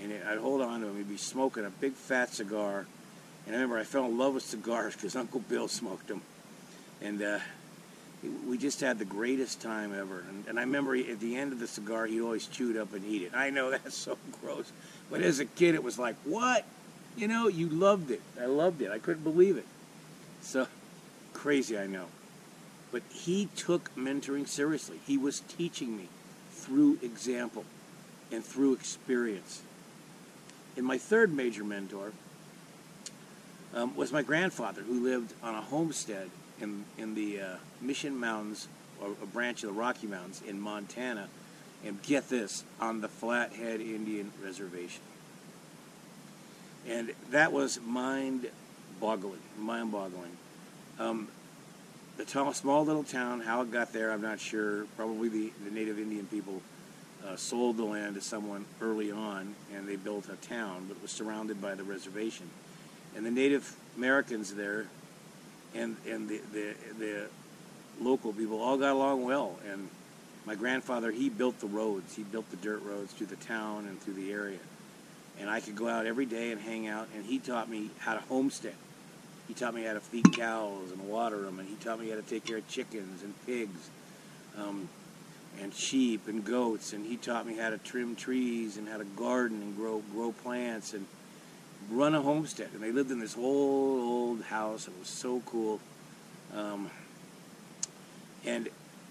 and 0.00 0.14
I'd 0.26 0.38
hold 0.38 0.62
on 0.62 0.80
to 0.80 0.86
him. 0.86 0.96
He'd 0.96 1.08
be 1.08 1.18
smoking 1.18 1.66
a 1.66 1.70
big 1.70 1.92
fat 1.92 2.32
cigar. 2.32 2.86
And 3.46 3.54
I 3.54 3.58
remember 3.58 3.78
I 3.78 3.84
fell 3.84 4.06
in 4.06 4.16
love 4.16 4.34
with 4.34 4.44
cigars 4.44 4.94
because 4.94 5.16
Uncle 5.16 5.40
Bill 5.40 5.68
smoked 5.68 6.08
them 6.08 6.22
and 7.00 7.22
uh, 7.22 7.38
we 8.46 8.58
just 8.58 8.80
had 8.80 8.98
the 8.98 9.04
greatest 9.04 9.60
time 9.60 9.94
ever. 9.94 10.24
And, 10.28 10.46
and 10.48 10.58
I 10.58 10.62
remember 10.62 10.94
at 10.94 11.20
the 11.20 11.36
end 11.36 11.52
of 11.52 11.60
the 11.60 11.66
cigar, 11.66 12.06
he'd 12.06 12.20
always 12.20 12.46
chew 12.46 12.70
it 12.70 12.76
up 12.76 12.92
and 12.92 13.04
eat 13.04 13.22
it. 13.22 13.32
I 13.34 13.50
know 13.50 13.70
that's 13.70 13.96
so 13.96 14.18
gross, 14.40 14.70
but 15.10 15.20
as 15.22 15.40
a 15.40 15.44
kid, 15.44 15.74
it 15.74 15.82
was 15.82 15.98
like, 15.98 16.16
what? 16.24 16.64
You 17.16 17.28
know, 17.28 17.48
you 17.48 17.68
loved 17.68 18.10
it. 18.10 18.22
I 18.40 18.46
loved 18.46 18.82
it. 18.82 18.90
I 18.90 18.98
couldn't 18.98 19.24
believe 19.24 19.56
it. 19.56 19.66
So 20.42 20.66
crazy, 21.32 21.78
I 21.78 21.86
know. 21.86 22.06
But 22.92 23.02
he 23.10 23.48
took 23.56 23.94
mentoring 23.94 24.48
seriously. 24.48 24.98
He 25.06 25.16
was 25.16 25.40
teaching 25.40 25.96
me 25.96 26.08
through 26.50 26.98
example 27.02 27.64
and 28.32 28.44
through 28.44 28.74
experience. 28.74 29.62
And 30.76 30.86
my 30.86 30.98
third 30.98 31.32
major 31.32 31.64
mentor 31.64 32.12
um, 33.74 33.94
was 33.94 34.12
my 34.12 34.22
grandfather, 34.22 34.82
who 34.82 35.02
lived 35.02 35.34
on 35.42 35.54
a 35.54 35.60
homestead 35.60 36.30
in, 36.60 36.84
in 36.98 37.14
the 37.14 37.40
uh, 37.40 37.46
Mission 37.80 38.18
Mountains, 38.18 38.68
or 39.00 39.10
a 39.22 39.26
branch 39.26 39.62
of 39.62 39.70
the 39.70 39.80
Rocky 39.80 40.06
Mountains 40.06 40.42
in 40.46 40.60
Montana. 40.60 41.28
And 41.84 42.02
get 42.02 42.28
this, 42.28 42.64
on 42.78 43.00
the 43.00 43.08
Flathead 43.08 43.80
Indian 43.80 44.32
Reservation. 44.44 45.00
And 46.86 47.12
that 47.30 47.52
was 47.52 47.80
mind 47.80 48.50
boggling, 49.00 49.40
mind 49.58 49.90
boggling. 49.90 50.36
Um, 50.98 51.28
the 52.24 52.52
small 52.52 52.84
little 52.84 53.04
town, 53.04 53.40
how 53.40 53.62
it 53.62 53.70
got 53.70 53.92
there, 53.92 54.12
I'm 54.12 54.22
not 54.22 54.40
sure. 54.40 54.84
Probably 54.96 55.28
the, 55.28 55.52
the 55.64 55.70
native 55.70 55.98
Indian 55.98 56.26
people 56.26 56.60
uh, 57.26 57.36
sold 57.36 57.76
the 57.76 57.84
land 57.84 58.14
to 58.14 58.20
someone 58.20 58.64
early 58.80 59.10
on 59.10 59.54
and 59.74 59.88
they 59.88 59.96
built 59.96 60.28
a 60.28 60.36
town, 60.46 60.86
but 60.88 60.96
it 60.96 61.02
was 61.02 61.10
surrounded 61.10 61.60
by 61.60 61.74
the 61.74 61.82
reservation. 61.82 62.48
And 63.16 63.24
the 63.24 63.30
Native 63.30 63.74
Americans 63.96 64.54
there 64.54 64.86
and, 65.74 65.96
and 66.08 66.28
the, 66.28 66.40
the, 66.52 66.74
the 66.98 67.26
local 68.00 68.32
people 68.32 68.60
all 68.60 68.76
got 68.76 68.92
along 68.92 69.24
well. 69.24 69.58
And 69.70 69.88
my 70.46 70.54
grandfather, 70.54 71.10
he 71.10 71.28
built 71.28 71.60
the 71.60 71.66
roads, 71.66 72.14
he 72.14 72.22
built 72.22 72.50
the 72.50 72.56
dirt 72.56 72.82
roads 72.82 73.12
through 73.12 73.28
the 73.28 73.36
town 73.36 73.86
and 73.86 74.00
through 74.00 74.14
the 74.14 74.32
area. 74.32 74.58
And 75.38 75.48
I 75.48 75.60
could 75.60 75.76
go 75.76 75.88
out 75.88 76.06
every 76.06 76.26
day 76.26 76.50
and 76.50 76.60
hang 76.60 76.86
out, 76.86 77.08
and 77.14 77.24
he 77.24 77.38
taught 77.38 77.68
me 77.70 77.90
how 77.98 78.14
to 78.14 78.20
homestead. 78.20 78.74
He 79.50 79.54
taught 79.54 79.74
me 79.74 79.82
how 79.82 79.94
to 79.94 80.00
feed 80.00 80.32
cows 80.32 80.92
and 80.92 81.08
water 81.08 81.42
them, 81.42 81.58
and 81.58 81.68
he 81.68 81.74
taught 81.74 81.98
me 81.98 82.08
how 82.08 82.14
to 82.14 82.22
take 82.22 82.44
care 82.44 82.58
of 82.58 82.68
chickens 82.68 83.24
and 83.24 83.34
pigs. 83.46 83.90
Um, 84.56 84.88
and 85.60 85.74
sheep 85.74 86.28
and 86.28 86.44
goats, 86.44 86.92
and 86.92 87.04
he 87.04 87.16
taught 87.16 87.44
me 87.48 87.56
how 87.56 87.70
to 87.70 87.78
trim 87.78 88.14
trees 88.14 88.76
and 88.76 88.88
how 88.88 88.98
to 88.98 89.04
garden 89.04 89.60
and 89.60 89.76
grow 89.76 90.04
grow 90.12 90.30
plants 90.30 90.94
and 90.94 91.04
run 91.90 92.14
a 92.14 92.22
homestead. 92.22 92.68
And 92.74 92.80
they 92.80 92.92
lived 92.92 93.10
in 93.10 93.18
this 93.18 93.36
old 93.36 94.00
old 94.00 94.42
house. 94.44 94.86
It 94.86 94.94
was 94.96 95.08
so 95.08 95.42
cool. 95.46 95.80
Um, 96.54 96.88
and 98.46 98.68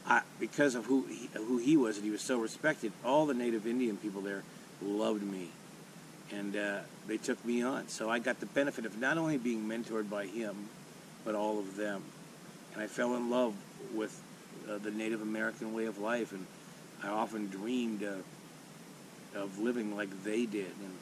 I, 0.07 0.21
because 0.39 0.73
of 0.73 0.85
who 0.85 1.05
he, 1.09 1.29
who 1.33 1.57
he 1.57 1.75
was 1.75 1.97
and 1.97 2.05
he 2.05 2.11
was 2.11 2.21
so 2.21 2.39
respected, 2.39 2.93
all 3.03 3.25
the 3.25 3.33
native 3.33 3.67
Indian 3.67 3.97
people 3.97 4.21
there 4.21 4.43
loved 4.81 5.21
me, 5.21 5.49
and 6.31 6.55
uh, 6.55 6.79
they 7.09 7.17
took 7.17 7.43
me 7.43 7.63
on. 7.63 7.87
So 7.87 8.09
I 8.09 8.19
got 8.19 8.39
the 8.39 8.45
benefit 8.45 8.85
of 8.85 8.97
not 8.99 9.17
only 9.17 9.37
being 9.37 9.67
mentored 9.67 10.09
by 10.09 10.27
him, 10.27 10.69
but 11.25 11.35
all 11.35 11.59
of 11.59 11.75
them, 11.75 12.03
and 12.73 12.81
I 12.81 12.87
fell 12.87 13.15
in 13.15 13.29
love 13.29 13.53
with 13.93 14.21
uh, 14.69 14.77
the 14.77 14.91
Native 14.91 15.21
American 15.21 15.73
way 15.73 15.85
of 15.85 15.97
life, 15.97 16.31
and 16.31 16.45
I 17.03 17.07
often 17.09 17.47
dreamed 17.47 18.03
uh, 18.03 19.37
of 19.37 19.59
living 19.59 19.95
like 19.95 20.23
they 20.23 20.45
did, 20.45 20.71
and 20.81 20.93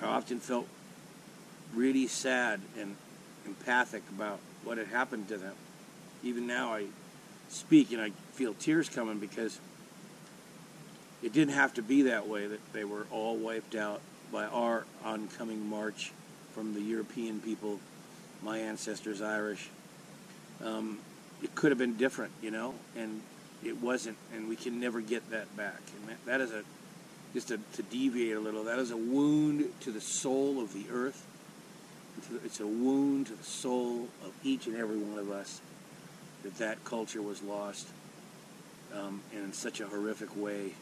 I 0.00 0.06
often 0.06 0.40
felt 0.40 0.66
really 1.74 2.06
sad 2.06 2.60
and 2.78 2.96
empathic 3.46 4.02
about 4.10 4.38
what 4.64 4.78
had 4.78 4.88
happened 4.88 5.28
to 5.28 5.36
them. 5.36 5.54
Even 6.22 6.46
now, 6.46 6.74
I 6.74 6.86
speak 7.48 7.92
and 7.92 8.00
I 8.00 8.10
feel 8.32 8.54
tears 8.54 8.88
coming 8.88 9.18
because 9.18 9.58
it 11.22 11.32
didn't 11.32 11.54
have 11.54 11.74
to 11.74 11.82
be 11.82 12.02
that 12.02 12.28
way. 12.28 12.46
That 12.46 12.72
they 12.72 12.84
were 12.84 13.06
all 13.10 13.36
wiped 13.36 13.74
out 13.74 14.00
by 14.32 14.46
our 14.46 14.86
oncoming 15.04 15.68
march 15.68 16.10
from 16.54 16.74
the 16.74 16.80
European 16.80 17.40
people, 17.40 17.78
my 18.42 18.58
ancestors 18.58 19.20
Irish. 19.20 19.68
Um, 20.64 20.98
it 21.42 21.54
could 21.54 21.70
have 21.70 21.78
been 21.78 21.96
different, 21.96 22.32
you 22.40 22.50
know, 22.50 22.74
and 22.96 23.20
it 23.64 23.80
wasn't, 23.80 24.16
and 24.34 24.48
we 24.48 24.56
can 24.56 24.80
never 24.80 25.00
get 25.00 25.30
that 25.30 25.54
back. 25.56 25.80
And 25.96 26.16
that, 26.26 26.40
is 26.40 26.50
a, 26.50 26.62
just 27.34 27.48
to, 27.48 27.58
to 27.74 27.82
deviate 27.82 28.36
a 28.36 28.40
little, 28.40 28.64
that 28.64 28.78
is 28.78 28.90
a 28.90 28.96
wound 28.96 29.70
to 29.80 29.90
the 29.90 30.00
soul 30.00 30.60
of 30.60 30.72
the 30.72 30.86
earth. 30.90 31.26
It's 32.44 32.60
a 32.60 32.66
wound 32.66 33.26
to 33.28 33.34
the 33.34 33.44
soul 33.44 34.08
of 34.24 34.32
each 34.42 34.66
and 34.66 34.76
every 34.76 34.98
one 34.98 35.18
of 35.18 35.30
us 35.30 35.60
that 36.42 36.56
that 36.56 36.84
culture 36.84 37.22
was 37.22 37.42
lost 37.42 37.88
um, 38.94 39.20
in 39.32 39.52
such 39.52 39.80
a 39.80 39.86
horrific 39.86 40.36
way. 40.36 40.74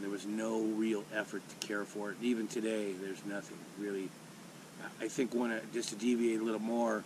And 0.00 0.06
there 0.06 0.12
was 0.12 0.24
no 0.24 0.62
real 0.62 1.04
effort 1.14 1.42
to 1.46 1.66
care 1.66 1.84
for 1.84 2.08
it. 2.10 2.16
And 2.16 2.24
even 2.24 2.48
today, 2.48 2.94
there's 2.94 3.22
nothing 3.26 3.58
really. 3.78 4.08
I 4.98 5.08
think 5.08 5.34
when 5.34 5.60
just 5.74 5.90
to 5.90 5.94
deviate 5.94 6.40
a 6.40 6.42
little 6.42 6.58
more, 6.58 7.04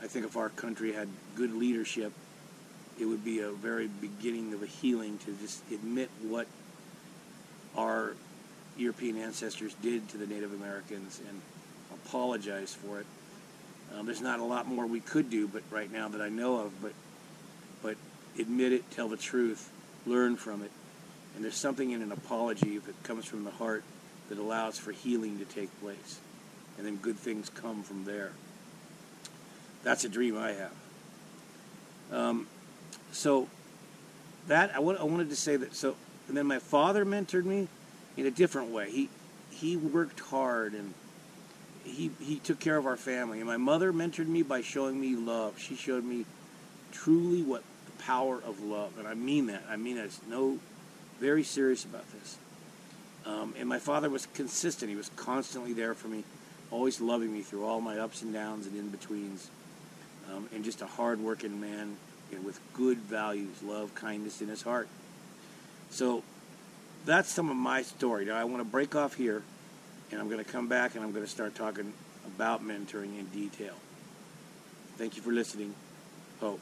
I 0.00 0.06
think 0.06 0.24
if 0.24 0.36
our 0.36 0.48
country 0.48 0.92
had 0.92 1.08
good 1.34 1.52
leadership, 1.52 2.12
it 3.00 3.06
would 3.06 3.24
be 3.24 3.40
a 3.40 3.50
very 3.50 3.88
beginning 3.88 4.54
of 4.54 4.62
a 4.62 4.66
healing 4.66 5.18
to 5.24 5.32
just 5.42 5.68
admit 5.72 6.08
what 6.22 6.46
our 7.76 8.14
European 8.76 9.16
ancestors 9.16 9.74
did 9.82 10.08
to 10.10 10.16
the 10.16 10.28
Native 10.28 10.52
Americans 10.52 11.20
and 11.28 11.40
apologize 11.92 12.72
for 12.72 13.00
it. 13.00 13.06
Um, 13.92 14.06
there's 14.06 14.20
not 14.20 14.38
a 14.38 14.44
lot 14.44 14.68
more 14.68 14.86
we 14.86 15.00
could 15.00 15.30
do, 15.30 15.48
but 15.48 15.64
right 15.68 15.92
now 15.92 16.06
that 16.10 16.20
I 16.20 16.28
know 16.28 16.60
of, 16.60 16.80
but 16.80 16.92
but 17.82 17.96
admit 18.38 18.72
it, 18.72 18.88
tell 18.92 19.08
the 19.08 19.16
truth, 19.16 19.68
learn 20.06 20.36
from 20.36 20.62
it, 20.62 20.70
and 21.34 21.44
there's 21.44 21.56
something 21.56 21.90
in 21.90 22.02
an 22.02 22.12
apology 22.12 22.76
if 22.76 22.88
it 22.88 22.94
comes 23.02 23.24
from 23.24 23.44
the 23.44 23.50
heart 23.50 23.82
that 24.28 24.38
allows 24.38 24.78
for 24.78 24.92
healing 24.92 25.38
to 25.38 25.44
take 25.44 25.68
place, 25.80 26.20
and 26.78 26.86
then 26.86 26.96
good 26.96 27.16
things 27.16 27.50
come 27.50 27.82
from 27.82 28.04
there. 28.04 28.32
That's 29.82 30.04
a 30.04 30.08
dream 30.08 30.38
I 30.38 30.52
have. 30.52 30.72
Um, 32.12 32.46
so 33.12 33.48
that 34.48 34.70
I, 34.70 34.74
w- 34.74 34.98
I 34.98 35.04
wanted 35.04 35.30
to 35.30 35.36
say 35.36 35.56
that. 35.56 35.74
So 35.74 35.96
and 36.28 36.36
then 36.36 36.46
my 36.46 36.58
father 36.58 37.04
mentored 37.04 37.44
me 37.44 37.68
in 38.16 38.26
a 38.26 38.30
different 38.30 38.70
way. 38.70 38.90
He 38.90 39.08
he 39.50 39.76
worked 39.76 40.20
hard 40.20 40.72
and 40.74 40.94
he 41.84 42.10
he 42.20 42.36
took 42.36 42.60
care 42.60 42.76
of 42.76 42.86
our 42.86 42.96
family. 42.96 43.40
And 43.40 43.46
my 43.46 43.56
mother 43.56 43.92
mentored 43.92 44.26
me 44.26 44.42
by 44.42 44.62
showing 44.62 45.00
me 45.00 45.16
love. 45.16 45.58
She 45.58 45.76
showed 45.76 46.04
me 46.04 46.24
truly 46.92 47.42
what 47.42 47.62
the 47.86 48.02
power 48.02 48.40
of 48.44 48.62
love, 48.62 48.98
and 48.98 49.06
I 49.06 49.14
mean 49.14 49.46
that. 49.46 49.64
I 49.68 49.76
mean 49.76 49.98
it's 49.98 50.20
no 50.28 50.58
very 51.20 51.42
serious 51.42 51.84
about 51.84 52.04
this. 52.12 52.38
Um, 53.26 53.54
and 53.58 53.68
my 53.68 53.78
father 53.78 54.10
was 54.10 54.26
consistent. 54.34 54.90
He 54.90 54.96
was 54.96 55.10
constantly 55.16 55.72
there 55.72 55.94
for 55.94 56.08
me, 56.08 56.24
always 56.70 57.00
loving 57.00 57.32
me 57.32 57.42
through 57.42 57.64
all 57.64 57.80
my 57.80 57.98
ups 57.98 58.22
and 58.22 58.32
downs 58.32 58.66
and 58.66 58.76
in 58.76 58.90
betweens 58.90 59.50
um, 60.30 60.48
and 60.54 60.64
just 60.64 60.82
a 60.82 60.86
hard-working 60.86 61.60
man 61.60 61.96
and 62.32 62.44
with 62.44 62.60
good 62.72 62.98
values, 62.98 63.62
love, 63.62 63.94
kindness 63.94 64.42
in 64.42 64.48
his 64.48 64.62
heart. 64.62 64.88
So 65.90 66.22
that's 67.04 67.30
some 67.30 67.50
of 67.50 67.56
my 67.56 67.82
story. 67.82 68.24
Now 68.24 68.36
I 68.36 68.44
want 68.44 68.58
to 68.58 68.68
break 68.68 68.94
off 68.94 69.14
here, 69.14 69.42
and 70.10 70.20
I'm 70.20 70.28
going 70.28 70.44
to 70.44 70.50
come 70.50 70.68
back 70.68 70.94
and 70.94 71.04
I'm 71.04 71.12
going 71.12 71.24
to 71.24 71.30
start 71.30 71.54
talking 71.54 71.92
about 72.26 72.62
mentoring 72.62 73.18
in 73.18 73.26
detail. 73.32 73.74
Thank 74.96 75.16
you 75.16 75.22
for 75.22 75.32
listening. 75.32 75.74
Hope. 76.40 76.60